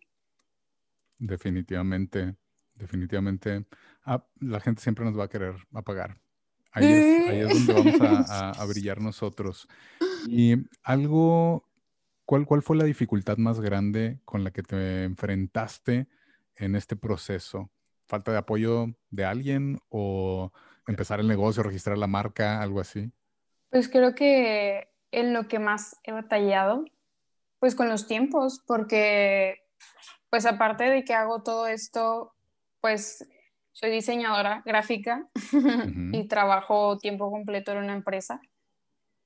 [1.18, 2.36] Definitivamente,
[2.76, 3.66] definitivamente.
[4.06, 6.18] Ah, la gente siempre nos va a querer apagar.
[6.72, 9.68] Ahí es, donde vamos a, brillar nosotros.
[10.28, 11.70] Y algo,
[12.26, 16.08] ¿cuál, ¿cuál fue la dificultad más grande con la que te enfrentaste
[16.56, 17.70] en este proceso?
[18.06, 20.52] ¿Falta de apoyo de alguien o
[20.88, 23.12] empezar el negocio, registrar la marca, algo así?
[23.70, 26.86] Pues creo que en lo que más he batallado,
[27.60, 29.64] pues con los tiempos, porque
[30.30, 32.34] pues aparte de que hago todo esto,
[32.82, 33.28] pues
[33.72, 35.28] soy diseñadora gráfica
[36.12, 38.42] y trabajo tiempo completo en una empresa.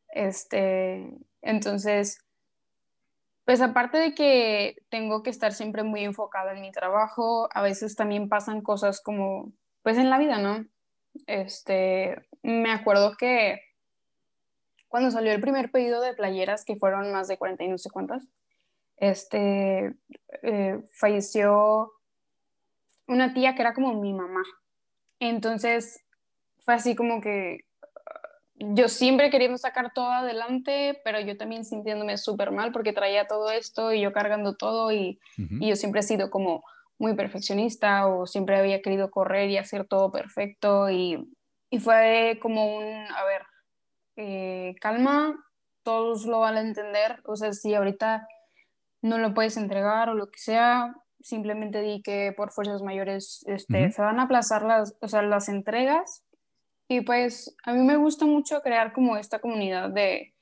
[0.09, 2.19] Este, entonces,
[3.47, 7.95] pues aparte de que tengo que estar siempre muy enfocada en mi trabajo, a veces
[7.95, 10.65] también pasan cosas como, pues en la vida, ¿no?
[11.27, 13.61] Este, me acuerdo que
[14.89, 17.89] cuando salió el primer pedido de playeras, que fueron más de 40 y no sé
[17.89, 18.27] cuántas,
[18.97, 19.95] este,
[20.43, 21.93] eh, falleció
[23.07, 24.43] una tía que era como mi mamá.
[25.21, 26.03] Entonces
[26.65, 27.59] fue así como que
[28.59, 33.51] yo siempre queriendo sacar todo adelante, pero yo también sintiéndome súper mal porque traía todo
[33.51, 36.63] esto y yo cargando todo y, y yo siempre he sido como
[36.97, 41.31] muy perfeccionista o siempre había querido correr y hacer todo perfecto y,
[41.69, 43.43] y fue como un, a ver,
[44.15, 45.35] eh, calma,
[45.83, 48.27] todos lo van a entender, o sea, si ahorita
[49.03, 53.91] no lo puedes entregar o lo que sea, simplemente di que por fuerzas mayores este,
[53.91, 56.23] se van a aplazar las, o sea, las entregas
[56.87, 60.33] y pues a mí me gusta mucho crear como esta comunidad de,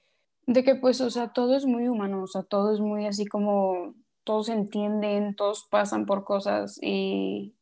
[0.46, 3.26] de que pues, o sea, todo es muy humano, o sea, todo es muy así
[3.26, 7.56] como todos entienden, todos pasan por cosas y,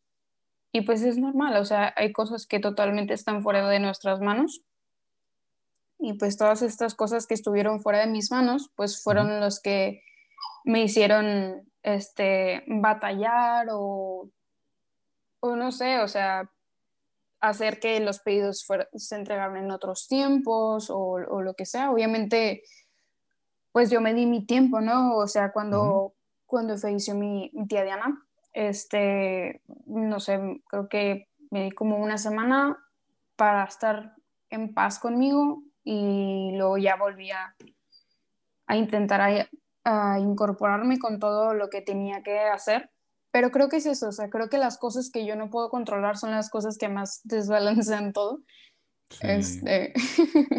[0.71, 4.61] y pues es normal, o sea, hay cosas que totalmente están fuera de nuestras manos.
[5.99, 10.03] Y pues todas estas cosas que estuvieron fuera de mis manos, pues fueron los que
[10.65, 14.29] me hicieron este, batallar o,
[15.39, 16.49] o no sé, o sea,
[17.43, 21.91] hacer que los pedidos se entregaran en otros tiempos o, lo que sea.
[21.91, 22.63] Obviamente,
[23.73, 25.17] pues yo me di mi tiempo, ¿no?
[25.17, 26.13] O sea, cuando,
[26.45, 32.77] cuando falleció mi, tía Diana, este, no sé, creo que me di como una semana
[33.35, 34.15] para estar
[34.49, 37.55] en paz conmigo y luego ya volví a,
[38.73, 39.49] intentar
[39.83, 42.89] a incorporarme con todo lo que tenía que hacer
[43.33, 45.71] pero creo que es eso, o sea, creo que las cosas que yo no puedo
[45.71, 48.43] controlar son las cosas que más desbalancean todo.
[49.21, 49.91] Este...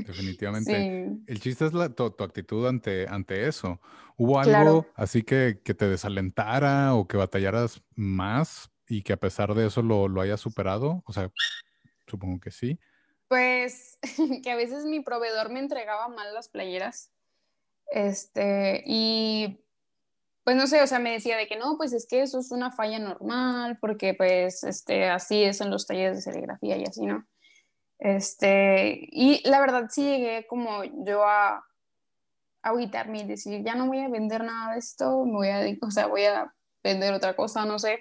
[0.07, 1.09] Definitivamente.
[1.27, 3.81] El chiste es la, tu, actitud ante, ante eso.
[4.17, 9.55] ¿Hubo algo así que, que, te desalentara o que batallaras más y que a pesar
[9.55, 11.05] de eso lo, lo hayas superado?
[11.07, 11.31] O sea,
[12.09, 12.81] supongo que sí.
[13.29, 13.99] Pues
[14.43, 17.13] que a veces mi proveedor me entregaba mal las playeras.
[17.93, 19.63] Este, y
[20.44, 22.50] pues no sé, o sea, me decía de que no, pues es que eso es
[22.50, 27.07] una falla normal, porque pues este, así es en los talleres de serigrafía y así,
[27.07, 27.26] ¿no?
[27.98, 31.64] Este, y la verdad sí llegué como yo a, a
[32.62, 35.90] agüitarme y decir, ya no voy a vender nada de esto, me voy a, o
[35.90, 36.52] sea, voy a
[36.83, 38.00] vender otra cosa, no sé.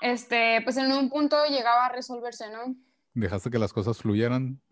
[0.00, 2.74] Este, pues en un punto llegaba a resolverse, ¿no?
[3.12, 4.62] Dejaste que las cosas fluyeran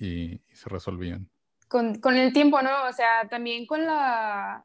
[0.00, 1.30] y, y se resolvían.
[1.68, 2.70] Con, con el tiempo, ¿no?
[2.88, 4.64] O sea, también con la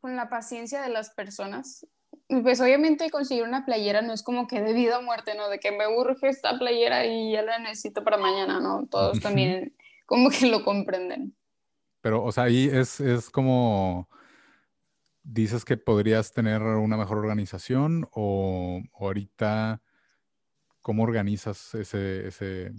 [0.00, 1.86] con la paciencia de las personas.
[2.28, 5.48] Pues obviamente conseguir una playera no es como que de vida o muerte, ¿no?
[5.48, 8.86] De que me urge esta playera y ya la necesito para mañana, ¿no?
[8.90, 9.74] Todos también
[10.06, 11.36] como que lo comprenden.
[12.00, 14.08] Pero, o sea, ahí es, es como,
[15.22, 19.82] dices que podrías tener una mejor organización o, ahorita,
[20.80, 22.72] ¿cómo organizas ese, ese,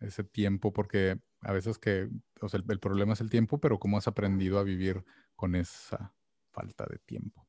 [0.00, 0.72] ese tiempo?
[0.72, 2.08] Porque a veces que,
[2.40, 6.14] o sea, el problema es el tiempo, pero ¿cómo has aprendido a vivir con esa
[6.56, 7.46] falta de tiempo.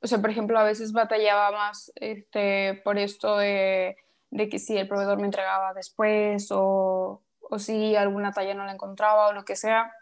[0.00, 3.96] O sea, por ejemplo, a veces batallaba más este, por esto de,
[4.30, 9.28] que si el proveedor me entregaba después o, o, si alguna talla no la encontraba
[9.28, 9.92] o lo que sea,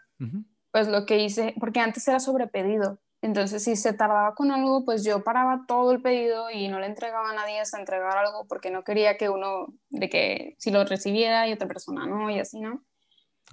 [0.71, 4.85] pues lo que hice, porque antes era sobre pedido, entonces si se tardaba con algo,
[4.85, 8.45] pues yo paraba todo el pedido y no le entregaba a nadie hasta entregar algo
[8.47, 12.39] porque no quería que uno, de que si lo recibiera y otra persona no, y
[12.39, 12.85] así, ¿no?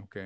[0.03, 0.17] Ok,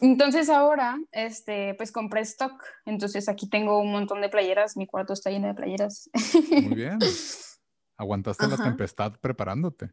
[0.00, 2.62] entonces ahora, este, pues compré stock.
[2.86, 4.76] Entonces aquí tengo un montón de playeras.
[4.76, 6.10] Mi cuarto está lleno de playeras.
[6.50, 6.98] Muy bien.
[7.96, 9.92] Aguantaste la tempestad preparándote.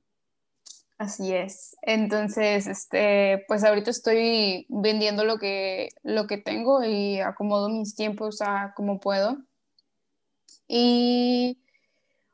[0.97, 1.75] Así es.
[1.81, 8.41] Entonces, este, pues ahorita estoy vendiendo lo que, lo que tengo y acomodo mis tiempos
[8.41, 9.37] a como puedo.
[10.67, 11.59] Y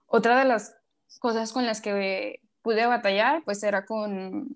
[0.06, 0.76] otra de las
[1.20, 4.56] cosas con las que pude batallar, pues era con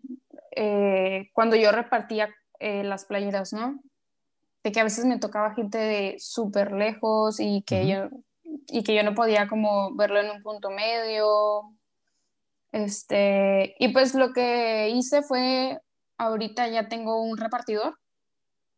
[0.56, 2.30] eh, cuando yo repartía
[2.62, 3.82] eh, las playeras, ¿no?
[4.64, 8.10] De que a veces me tocaba gente de súper lejos y que, yo,
[8.68, 11.74] y que yo no podía como verlo en un punto medio.
[12.72, 15.80] Este, y pues lo que hice fue,
[16.18, 17.98] ahorita ya tengo un repartidor.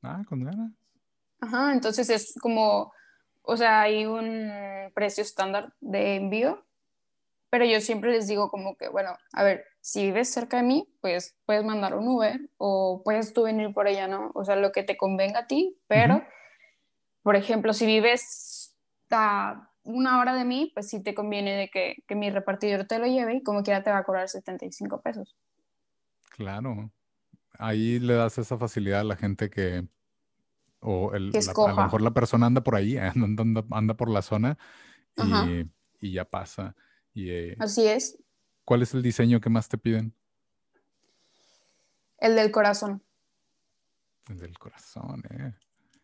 [0.02, 0.72] Ah, con ganas.
[1.41, 2.93] Ajá, entonces es como,
[3.41, 4.50] o sea, hay un
[4.96, 6.65] precio estándar de envío,
[7.54, 10.89] pero yo siempre les digo como que, bueno, a ver, si vives cerca de mí,
[11.02, 14.32] pues puedes mandar un Uber o puedes tú venir por ella, ¿no?
[14.34, 16.24] O sea, lo que te convenga a ti, pero,
[17.22, 18.76] por ejemplo, si vives
[19.12, 22.98] a una hora de mí, pues sí te conviene de que, que, mi repartidor te
[22.98, 25.36] lo lleve y como quiera te va a cobrar 75 pesos.
[26.32, 26.89] Claro.
[27.60, 29.86] Ahí le das esa facilidad a la gente que,
[30.80, 34.58] o el, a lo mejor la persona anda por ahí, anda, anda, por la zona
[35.18, 36.76] y, y ya pasa.
[37.13, 38.17] Y, eh, Así es.
[38.65, 40.15] ¿Cuál es el diseño que más te piden?
[42.17, 43.04] El del corazón.
[44.30, 45.54] El del corazón, ¿eh?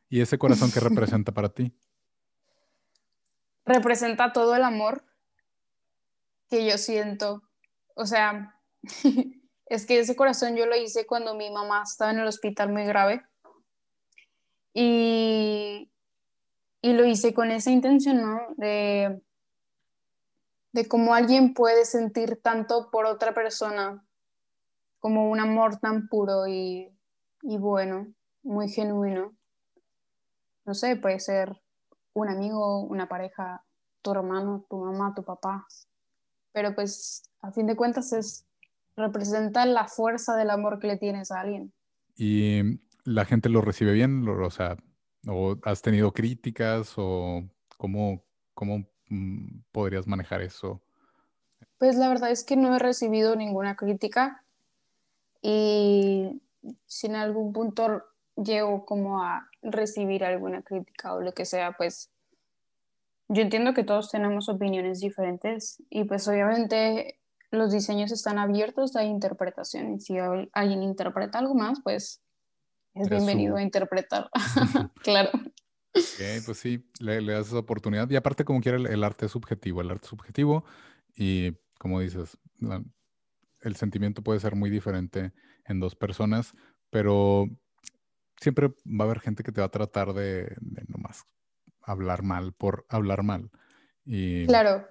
[0.09, 1.73] ¿Y ese corazón qué representa para ti?
[3.65, 5.05] Representa todo el amor
[6.49, 7.43] que yo siento.
[7.95, 8.59] O sea,
[9.65, 12.83] es que ese corazón yo lo hice cuando mi mamá estaba en el hospital muy
[12.85, 13.23] grave.
[14.73, 15.91] Y,
[16.81, 18.41] y lo hice con esa intención, ¿no?
[18.57, 19.21] De
[20.71, 24.05] de cómo alguien puede sentir tanto por otra persona,
[24.99, 26.91] como un amor tan puro y,
[27.41, 28.13] bueno,
[28.43, 29.33] muy genuino.
[30.65, 31.59] No sé, puede ser
[32.13, 33.65] un amigo, una pareja,
[34.01, 35.65] tu hermano, tu mamá, tu papá.
[36.51, 38.45] Pero pues a fin de cuentas es
[38.95, 41.73] representa la fuerza del amor que le tienes a alguien.
[42.15, 44.27] ¿Y la gente lo recibe bien?
[44.27, 44.77] O sea,
[45.27, 47.43] ¿o has tenido críticas o
[47.77, 48.88] cómo, cómo
[49.71, 50.81] podrías manejar eso?
[51.77, 54.43] Pues la verdad es que no he recibido ninguna crítica
[55.41, 56.41] y
[56.85, 58.03] si en algún punto
[58.35, 62.09] llego como a recibir alguna crítica o lo que sea, pues
[63.29, 67.19] yo entiendo que todos tenemos opiniones diferentes y pues obviamente
[67.51, 70.17] los diseños están abiertos a interpretación y si
[70.51, 72.21] alguien interpreta algo más, pues
[72.93, 74.29] es bienvenido a interpretar.
[75.03, 75.29] claro.
[75.93, 78.09] Pues sí, le, das esa oportunidad.
[78.09, 79.81] Y aparte, como quiera, el, arte es subjetivo.
[79.81, 80.65] El arte es subjetivo
[81.15, 82.37] y, como dices,
[83.61, 85.33] el sentimiento puede ser muy diferente
[85.65, 86.53] en dos personas,
[86.89, 87.47] pero
[88.37, 91.25] siempre va a haber gente que te va a tratar de, de nomás
[91.83, 93.49] hablar mal por hablar mal.
[94.05, 94.87] Y, claro.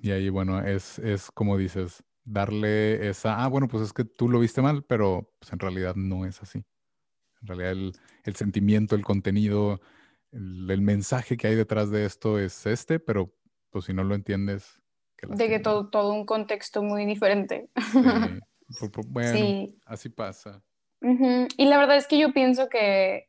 [0.00, 4.28] Y ahí, bueno, es, es como dices, darle esa, ah, bueno, pues es que tú
[4.28, 6.64] lo viste mal, pero pues en realidad no es así.
[7.40, 7.92] En realidad el,
[8.24, 9.80] el sentimiento, el contenido,
[10.32, 13.32] el, mensaje que hay detrás de esto es este, pero
[13.70, 14.80] pues si no lo entiendes...
[15.22, 17.70] de que todo, todo un contexto muy diferente.
[19.08, 20.62] bueno, así pasa.
[21.00, 23.28] Y la verdad es que yo pienso que,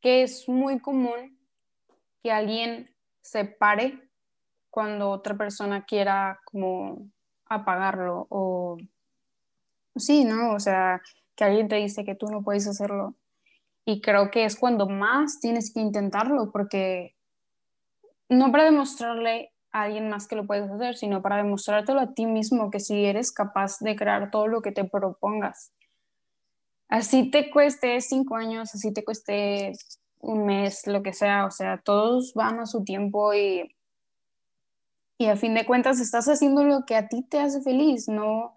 [0.00, 1.38] que es muy común
[2.22, 4.08] que alguien se pare
[4.70, 7.08] cuando otra persona quiera como
[7.46, 8.78] apagarlo o
[9.96, 10.54] sí, ¿no?
[10.54, 11.00] O sea,
[11.36, 13.14] que alguien te dice que tú no puedes hacerlo.
[13.84, 17.16] Y creo que es cuando más tienes que intentarlo, porque
[18.28, 22.26] no para demostrarle a alguien más que lo puedes hacer, sino para demostrártelo a ti
[22.26, 25.72] mismo que si eres capaz de crear todo lo que te propongas.
[26.88, 29.72] Así te cueste cinco años, así te cueste
[30.20, 33.74] un mes, lo que sea, o sea, todos van a su tiempo y,
[35.18, 38.54] y a fin de cuentas estás haciendo lo que a ti te hace feliz, no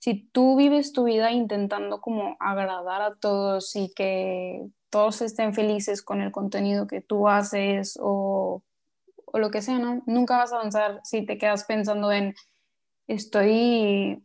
[0.00, 6.02] si tú vives tu vida intentando como agradar a todos y que todos estén felices
[6.02, 8.62] con el contenido que tú haces o,
[9.26, 10.02] o lo que sea, ¿no?
[10.06, 12.34] Nunca vas a avanzar si te quedas pensando en
[13.06, 14.24] estoy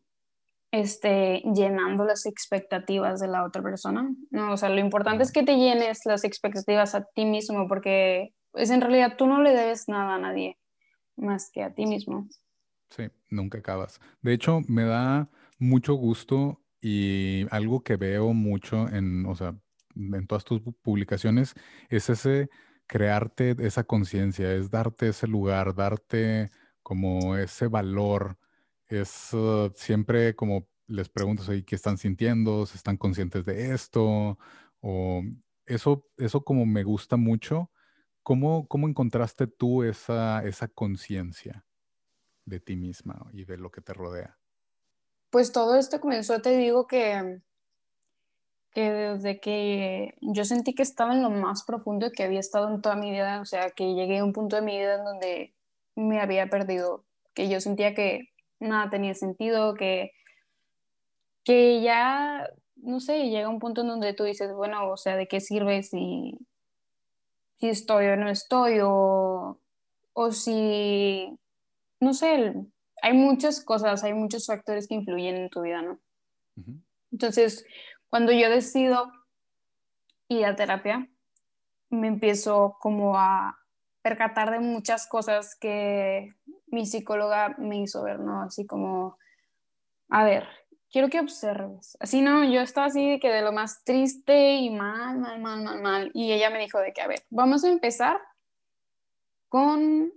[0.71, 4.09] este, llenando las expectativas de la otra persona.
[4.30, 8.34] No, o sea, lo importante es que te llenes las expectativas a ti mismo porque
[8.51, 10.57] pues en realidad tú no le debes nada a nadie
[11.17, 12.28] más que a ti mismo.
[12.89, 13.99] Sí, nunca acabas.
[14.21, 19.56] De hecho, me da mucho gusto y algo que veo mucho en, o sea,
[19.95, 21.56] en todas tus publicaciones
[21.89, 22.49] es ese
[22.88, 26.51] crearte esa conciencia, es darte ese lugar, darte
[26.84, 28.38] como ese valor,
[28.88, 34.38] es uh, siempre como les preguntas ahí qué están sintiendo, si están conscientes de esto,
[34.82, 35.24] o
[35.66, 37.72] eso, eso como me gusta mucho.
[38.22, 41.66] ¿Cómo, cómo encontraste tú esa, esa conciencia
[42.45, 44.38] de ti misma y de lo que te rodea?
[45.36, 47.41] Pues todo esto comenzó, te digo que,
[48.71, 52.81] que desde que yo sentí que estaba en lo más profundo que había estado en
[52.81, 55.53] toda mi vida, o sea, que llegué a un punto de mi vida en donde
[55.93, 58.29] me había perdido, que yo sentía que
[58.61, 60.11] nada tenía sentido, que,
[61.43, 65.27] que ya, no sé, llega un punto en donde tú dices, bueno, o sea, ¿de
[65.27, 66.38] qué sirve si,
[67.59, 68.79] si estoy o no estoy?
[68.81, 69.59] O,
[70.13, 71.38] o si,
[71.99, 72.53] no sé,
[73.06, 75.99] hay muchas cosas, hay muchos factores que influyen en tu vida, ¿no?
[77.12, 77.64] Entonces,
[78.10, 79.12] cuando yo decido
[80.28, 81.08] ir a terapia,
[81.91, 83.60] me empiezo como a
[84.01, 86.34] percatar de muchas cosas que
[86.66, 88.41] mi psicóloga me hizo ver, ¿no?
[88.41, 89.20] Así como,
[90.10, 90.47] a ver,
[90.91, 91.95] quiero que observes.
[91.99, 92.43] Así, ¿no?
[92.43, 96.12] Yo estaba así de que de lo más triste y mal, mal, mal, mal, mal.
[96.16, 98.20] Y ella me dijo de que, a ver, vamos a empezar
[99.47, 100.12] con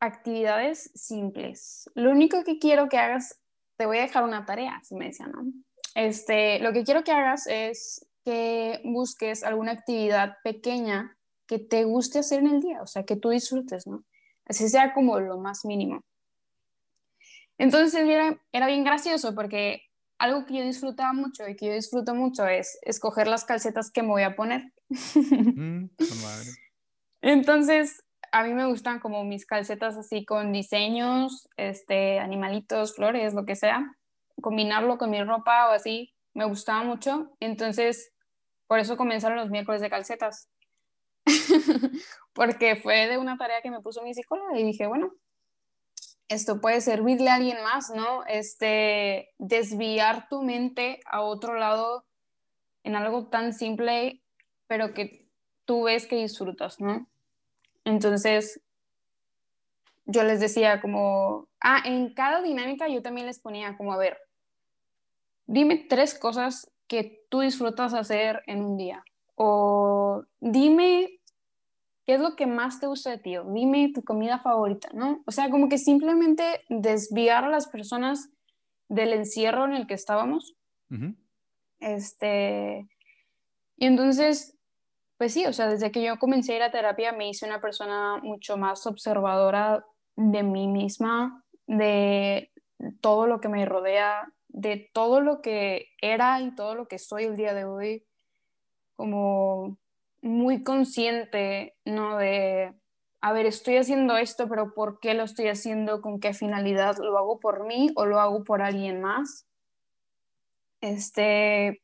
[0.00, 1.90] actividades simples.
[1.94, 3.40] Lo único que quiero que hagas,
[3.76, 5.44] te voy a dejar una tarea, así me decía, ¿no?
[5.94, 12.18] Este, lo que quiero que hagas es que busques alguna actividad pequeña que te guste
[12.18, 14.04] hacer en el día, o sea, que tú disfrutes, ¿no?
[14.44, 16.02] Así sea como lo más mínimo.
[17.58, 19.82] Entonces era, era bien gracioso porque
[20.18, 24.02] algo que yo disfrutaba mucho y que yo disfruto mucho es escoger las calcetas que
[24.02, 24.72] me voy a poner.
[25.20, 25.86] Mm,
[27.22, 33.44] Entonces, a mí me gustan como mis calcetas así con diseños, este, animalitos, flores, lo
[33.44, 33.96] que sea,
[34.40, 37.32] combinarlo con mi ropa o así, me gustaba mucho.
[37.40, 38.12] Entonces,
[38.66, 40.48] por eso comenzaron los miércoles de calcetas.
[42.32, 45.12] Porque fue de una tarea que me puso mi psicóloga y dije, bueno,
[46.28, 48.24] esto puede servirle a alguien más, ¿no?
[48.26, 52.04] Este, desviar tu mente a otro lado
[52.84, 54.22] en algo tan simple,
[54.66, 55.28] pero que
[55.64, 57.08] tú ves que disfrutas, ¿no?
[57.88, 58.60] Entonces,
[60.04, 64.18] yo les decía como, ah, en cada dinámica yo también les ponía como, a ver,
[65.46, 69.02] dime tres cosas que tú disfrutas hacer en un día.
[69.36, 71.18] O dime
[72.04, 73.38] qué es lo que más te gusta de ti.
[73.38, 75.22] O dime tu comida favorita, ¿no?
[75.26, 78.28] O sea, como que simplemente desviar a las personas
[78.90, 80.56] del encierro en el que estábamos.
[81.80, 82.86] Este.
[83.78, 84.57] Y entonces,
[85.18, 87.60] pues sí, o sea, desde que yo comencé a ir a terapia me hice una
[87.60, 92.52] persona mucho más observadora de mí misma, de
[93.00, 97.24] todo lo que me rodea, de todo lo que era y todo lo que soy
[97.24, 98.06] el día de hoy,
[98.94, 99.76] como
[100.22, 102.16] muy consciente, ¿no?
[102.18, 102.72] De,
[103.20, 106.00] a ver, estoy haciendo esto, pero ¿por qué lo estoy haciendo?
[106.00, 106.96] ¿Con qué finalidad?
[106.98, 109.46] ¿Lo hago por mí o lo hago por alguien más?
[110.80, 111.82] Este,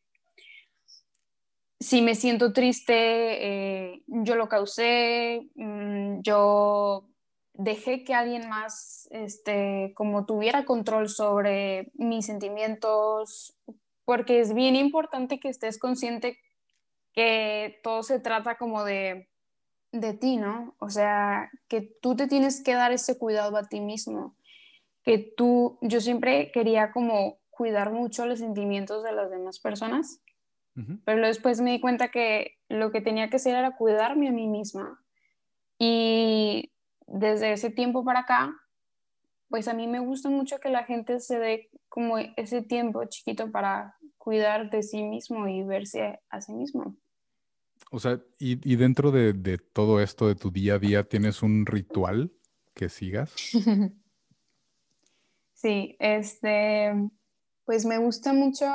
[1.85, 7.11] si me siento triste, eh, yo lo causé, mm, yo
[7.53, 13.55] dejé que alguien más, este, como tuviera control sobre mis sentimientos,
[14.07, 16.39] porque es bien importante que estés consciente
[17.13, 19.29] que todo se trata como de,
[19.93, 20.75] de ti, ¿no?
[20.79, 24.37] O sea, que tú te tienes que dar ese cuidado a ti mismo,
[25.03, 30.23] que tú, yo siempre quería como cuidar mucho los sentimientos de las demás personas,
[31.05, 34.49] pero después me di cuenta que lo que tenía que hacer era cuidarme a mí
[34.49, 35.01] misma.
[35.79, 36.73] Y
[37.07, 38.55] desde ese tiempo para acá,
[39.49, 43.53] pues a mí me gusta mucho que la gente se dé como ese tiempo chiquito
[43.53, 46.97] para cuidar de sí mismo y verse a sí mismo.
[47.91, 51.43] O sea, y, y dentro de, de, todo esto de tu día a día, ¿tienes
[51.43, 52.33] un ritual
[52.75, 53.33] que sigas?
[55.53, 56.93] sí, este,
[57.65, 58.67] pues me gusta mucho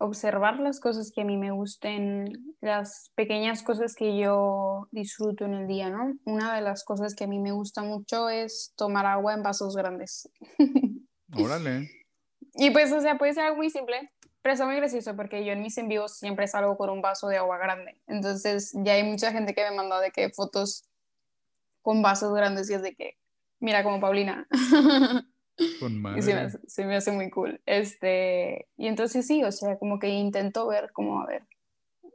[0.00, 5.52] observar las cosas que a mí me gusten, las pequeñas cosas que yo disfruto en
[5.52, 6.14] el día, ¿no?
[6.24, 9.76] Una de las cosas que a mí me gusta mucho es tomar agua en vasos
[9.76, 10.28] grandes.
[11.36, 11.90] Órale.
[12.54, 15.52] y pues, o sea, puede ser algo muy simple, pero es muy gracioso porque yo
[15.52, 18.00] en mis envíos siempre salgo con un vaso de agua grande.
[18.06, 20.88] Entonces, ya hay mucha gente que me manda de que fotos
[21.82, 23.18] con vasos grandes y es de que,
[23.60, 24.48] mira como Paulina.
[25.78, 27.60] Con Y se me, hace, muy cool.
[27.66, 31.42] Este, y entonces sí, o sea, como que intento ver como, a ver,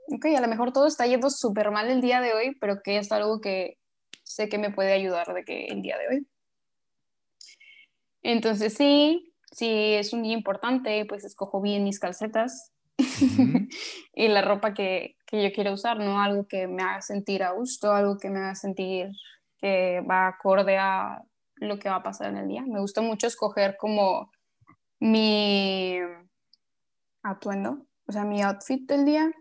[0.07, 2.97] ok, a lo mejor todo está yendo súper mal el día de hoy, pero que
[2.97, 3.77] es algo que
[4.23, 6.27] sé que me puede ayudar de que el día de hoy.
[8.23, 12.71] Entonces sí, si es un día importante, pues escojo bien mis calcetas
[14.13, 16.19] y la ropa que, que, yo quiero usar, ¿no?
[16.19, 19.11] Algo que me haga sentir a gusto, algo que me haga sentir
[19.59, 21.21] que va acorde a
[21.55, 22.63] lo que va a pasar en el día.
[22.67, 24.31] Me gusta mucho escoger como
[24.99, 25.99] mi
[27.23, 29.31] atuendo, o sea, mi outfit del día.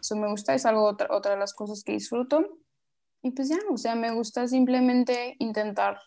[0.00, 2.44] Eso me gusta, es algo otra, otra de las cosas que disfruto.
[3.22, 5.98] Y pues ya, o sea, me gusta simplemente intentar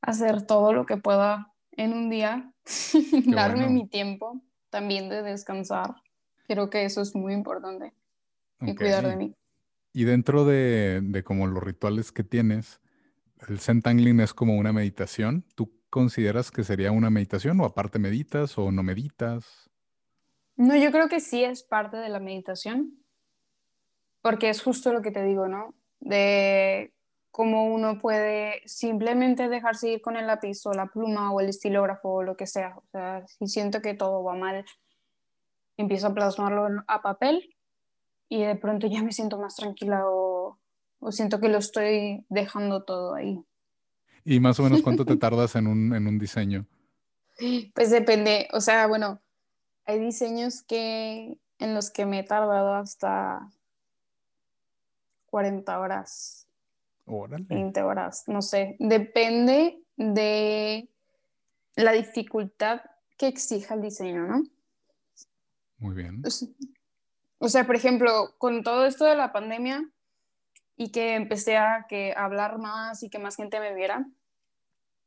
[0.00, 2.52] hacer todo lo que pueda en un día,
[3.26, 5.94] darme mi tiempo también de descansar.
[6.46, 7.92] Creo que eso es muy importante
[8.60, 9.34] y cuidar de mí.
[9.92, 12.80] Y dentro de, de como los rituales que tienes,
[13.48, 13.82] el Zen
[14.20, 15.44] es como una meditación.
[15.54, 19.70] ¿Tú consideras que sería una meditación o aparte meditas o no meditas?
[20.56, 22.98] No, yo creo que sí es parte de la meditación,
[24.20, 25.74] porque es justo lo que te digo, ¿no?
[26.00, 26.92] De
[27.30, 32.10] cómo uno puede simplemente dejarse ir con el lápiz o la pluma o el estilógrafo
[32.10, 32.76] o lo que sea.
[32.76, 34.64] O sea, si siento que todo va mal,
[35.76, 37.56] empiezo a plasmarlo a papel
[38.28, 40.58] y de pronto ya me siento más tranquila o
[41.02, 43.44] o siento que lo estoy dejando todo ahí.
[44.24, 46.64] ¿Y más o menos cuánto te tardas en un, en un diseño?
[47.74, 49.20] Pues depende, o sea, bueno,
[49.84, 53.50] hay diseños que en los que me he tardado hasta
[55.26, 56.46] 40 horas,
[57.04, 57.46] Órale.
[57.48, 60.88] 20 horas, no sé, depende de
[61.74, 62.82] la dificultad
[63.18, 64.42] que exija el diseño, ¿no?
[65.78, 66.22] Muy bien.
[67.38, 69.84] O sea, por ejemplo, con todo esto de la pandemia,
[70.76, 74.06] y que empecé a, que, hablar más y que más gente me viera,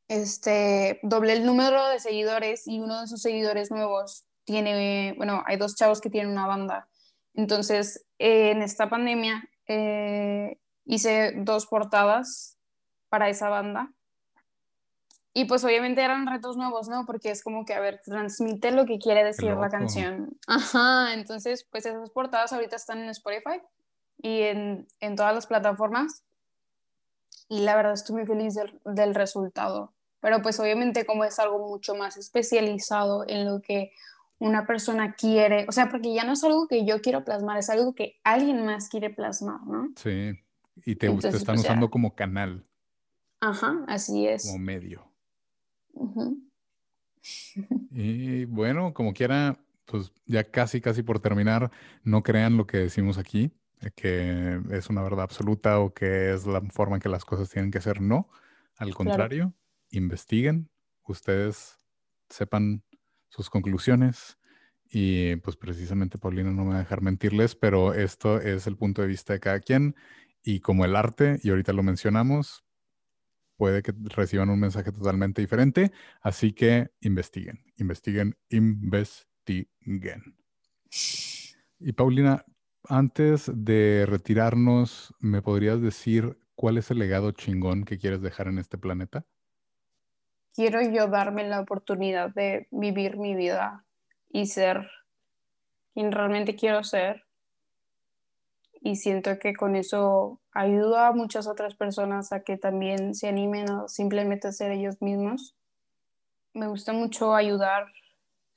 [0.07, 5.57] este, doblé el número de seguidores y uno de esos seguidores nuevos tiene, bueno, hay
[5.57, 6.87] dos chavos que tienen una banda.
[7.33, 12.57] Entonces, en esta pandemia eh, hice dos portadas
[13.09, 13.91] para esa banda.
[15.33, 17.05] Y pues obviamente eran retos nuevos, ¿no?
[17.05, 20.37] Porque es como que, a ver, transmite lo que quiere decir la canción.
[20.47, 23.61] Ajá, entonces, pues esas portadas ahorita están en Spotify
[24.25, 26.23] y en, en, todas las plataformas.
[27.47, 29.93] Y la verdad estoy muy feliz del, del, resultado.
[30.19, 33.91] Pero pues obviamente como es algo mucho más especializado en lo que
[34.39, 37.69] una persona quiere, o sea, porque ya no es algo que yo quiero plasmar, es
[37.69, 39.89] algo que alguien más quiere plasmar, ¿no?
[39.95, 40.31] Sí,
[40.77, 42.65] y te, te están pues, usando como canal.
[43.41, 44.47] Ajá, así es.
[44.47, 45.07] Como medio.
[47.91, 51.69] Y bueno, como quiera, pues ya casi, casi por terminar,
[52.03, 53.51] no crean lo que decimos aquí,
[53.91, 57.71] que es una verdad absoluta o que es la forma en que las cosas tienen
[57.71, 58.01] que ser.
[58.01, 58.29] No,
[58.77, 59.53] al contrario,
[59.91, 60.69] investiguen,
[61.03, 61.77] ustedes
[62.29, 62.83] sepan
[63.29, 64.37] sus conclusiones
[64.89, 69.01] y pues precisamente Paulina no me va a dejar mentirles, pero esto es el punto
[69.01, 69.95] de vista de cada quien
[70.43, 72.63] y como el arte, y ahorita lo mencionamos,
[73.57, 80.37] puede que reciban un mensaje totalmente diferente, así que investiguen, investiguen, investiguen.
[81.79, 82.45] Y Paulina,
[82.89, 88.59] antes de retirarnos, ¿me podrías decir cuál es el legado chingón que quieres dejar en
[88.59, 89.25] este planeta?
[90.53, 93.85] Quiero yo darme la oportunidad de vivir mi vida
[94.29, 94.89] y ser
[95.93, 97.23] quien realmente quiero ser.
[98.81, 103.69] Y siento que con eso ayudo a muchas otras personas a que también se animen
[103.69, 105.55] a simplemente ser ellos mismos.
[106.53, 107.87] Me gusta mucho ayudar.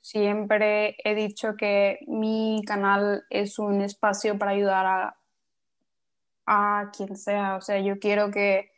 [0.01, 5.17] Siempre he dicho que mi canal es un espacio para ayudar a,
[6.45, 7.55] a quien sea.
[7.55, 8.71] O sea, yo quiero que,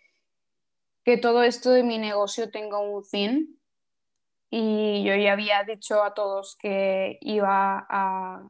[1.03, 3.59] que todo esto de mi negocio tenga un fin
[4.49, 8.43] y yo ya había dicho a todos que iba a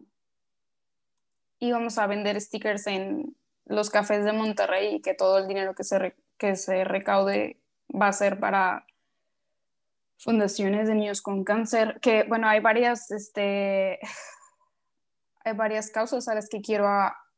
[1.60, 5.84] íbamos a vender stickers en los cafés de Monterrey y que todo el dinero que
[5.84, 8.88] se, que se recaude va a ser para
[10.22, 14.00] fundaciones de niños con cáncer, que bueno, hay varias, este,
[15.44, 16.88] hay varias causas a las que quiero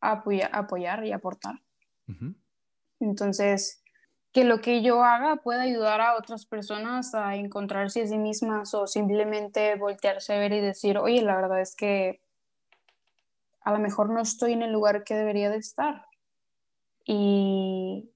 [0.02, 1.56] apoyar, y aportar.
[3.00, 3.82] Entonces,
[4.34, 8.74] que lo que yo haga pueda ayudar a otras personas a encontrarse a sí mismas
[8.74, 12.22] o simplemente voltearse a ver y decir, oye, la verdad es que
[13.62, 16.06] a lo mejor no estoy en el lugar que debería de estar.
[17.06, 18.13] Y,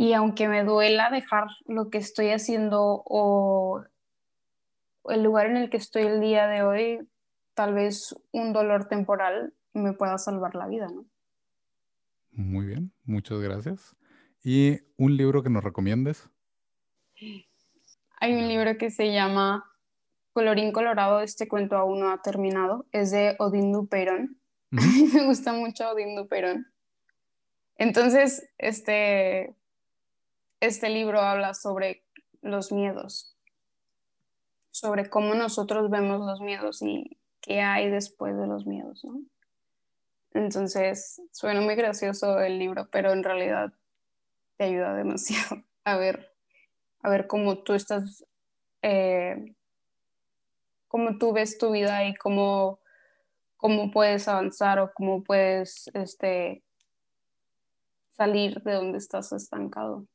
[0.00, 3.84] y aunque me duela dejar lo que estoy haciendo o
[5.10, 7.06] el lugar en el que estoy el día de hoy,
[7.52, 11.04] tal vez un dolor temporal me pueda salvar la vida, ¿no?
[12.32, 13.94] Muy bien, muchas gracias.
[14.42, 16.30] ¿Y un libro que nos recomiendes?
[18.20, 19.70] Hay un libro que se llama
[20.32, 22.86] Colorín Colorado, este cuento aún no ha terminado.
[22.90, 24.40] Es de Odín Duperón.
[24.70, 26.72] me gusta mucho Odín Duperón.
[27.76, 29.56] Entonces, este,
[30.60, 32.04] este libro habla sobre
[32.42, 33.36] los miedos,
[34.70, 39.20] sobre cómo nosotros vemos los miedos y qué hay después de los miedos, ¿no?
[40.32, 43.72] Entonces, suena muy gracioso el libro, pero en realidad
[44.56, 46.32] te ayuda demasiado a ver,
[47.02, 48.24] a ver cómo tú estás,
[48.82, 49.54] eh,
[50.88, 52.80] cómo tú ves tu vida y cómo,
[53.56, 56.62] cómo puedes avanzar o cómo puedes este,
[58.12, 60.06] salir de donde estás estancado.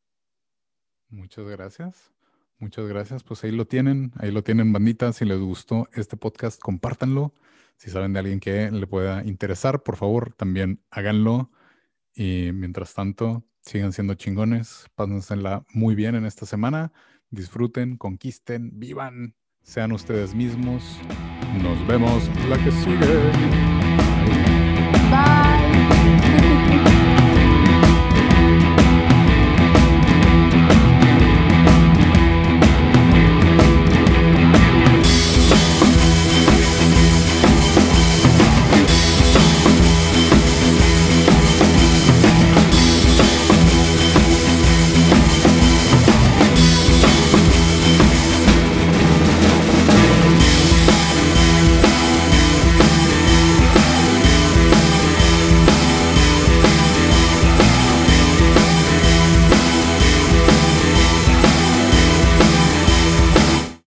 [1.10, 2.12] Muchas gracias.
[2.58, 3.24] Muchas gracias.
[3.24, 5.12] Pues ahí lo tienen, ahí lo tienen, bandita.
[5.14, 7.34] Si les gustó este podcast, compártanlo.
[7.78, 11.52] Si saben de alguien que le pueda interesar, por favor, también háganlo.
[12.14, 16.94] Y mientras tanto, sigan siendo chingones, pásensela muy bien en esta semana,
[17.30, 20.84] disfruten, conquisten, vivan, sean ustedes mismos.
[21.62, 23.32] Nos vemos la que sigue.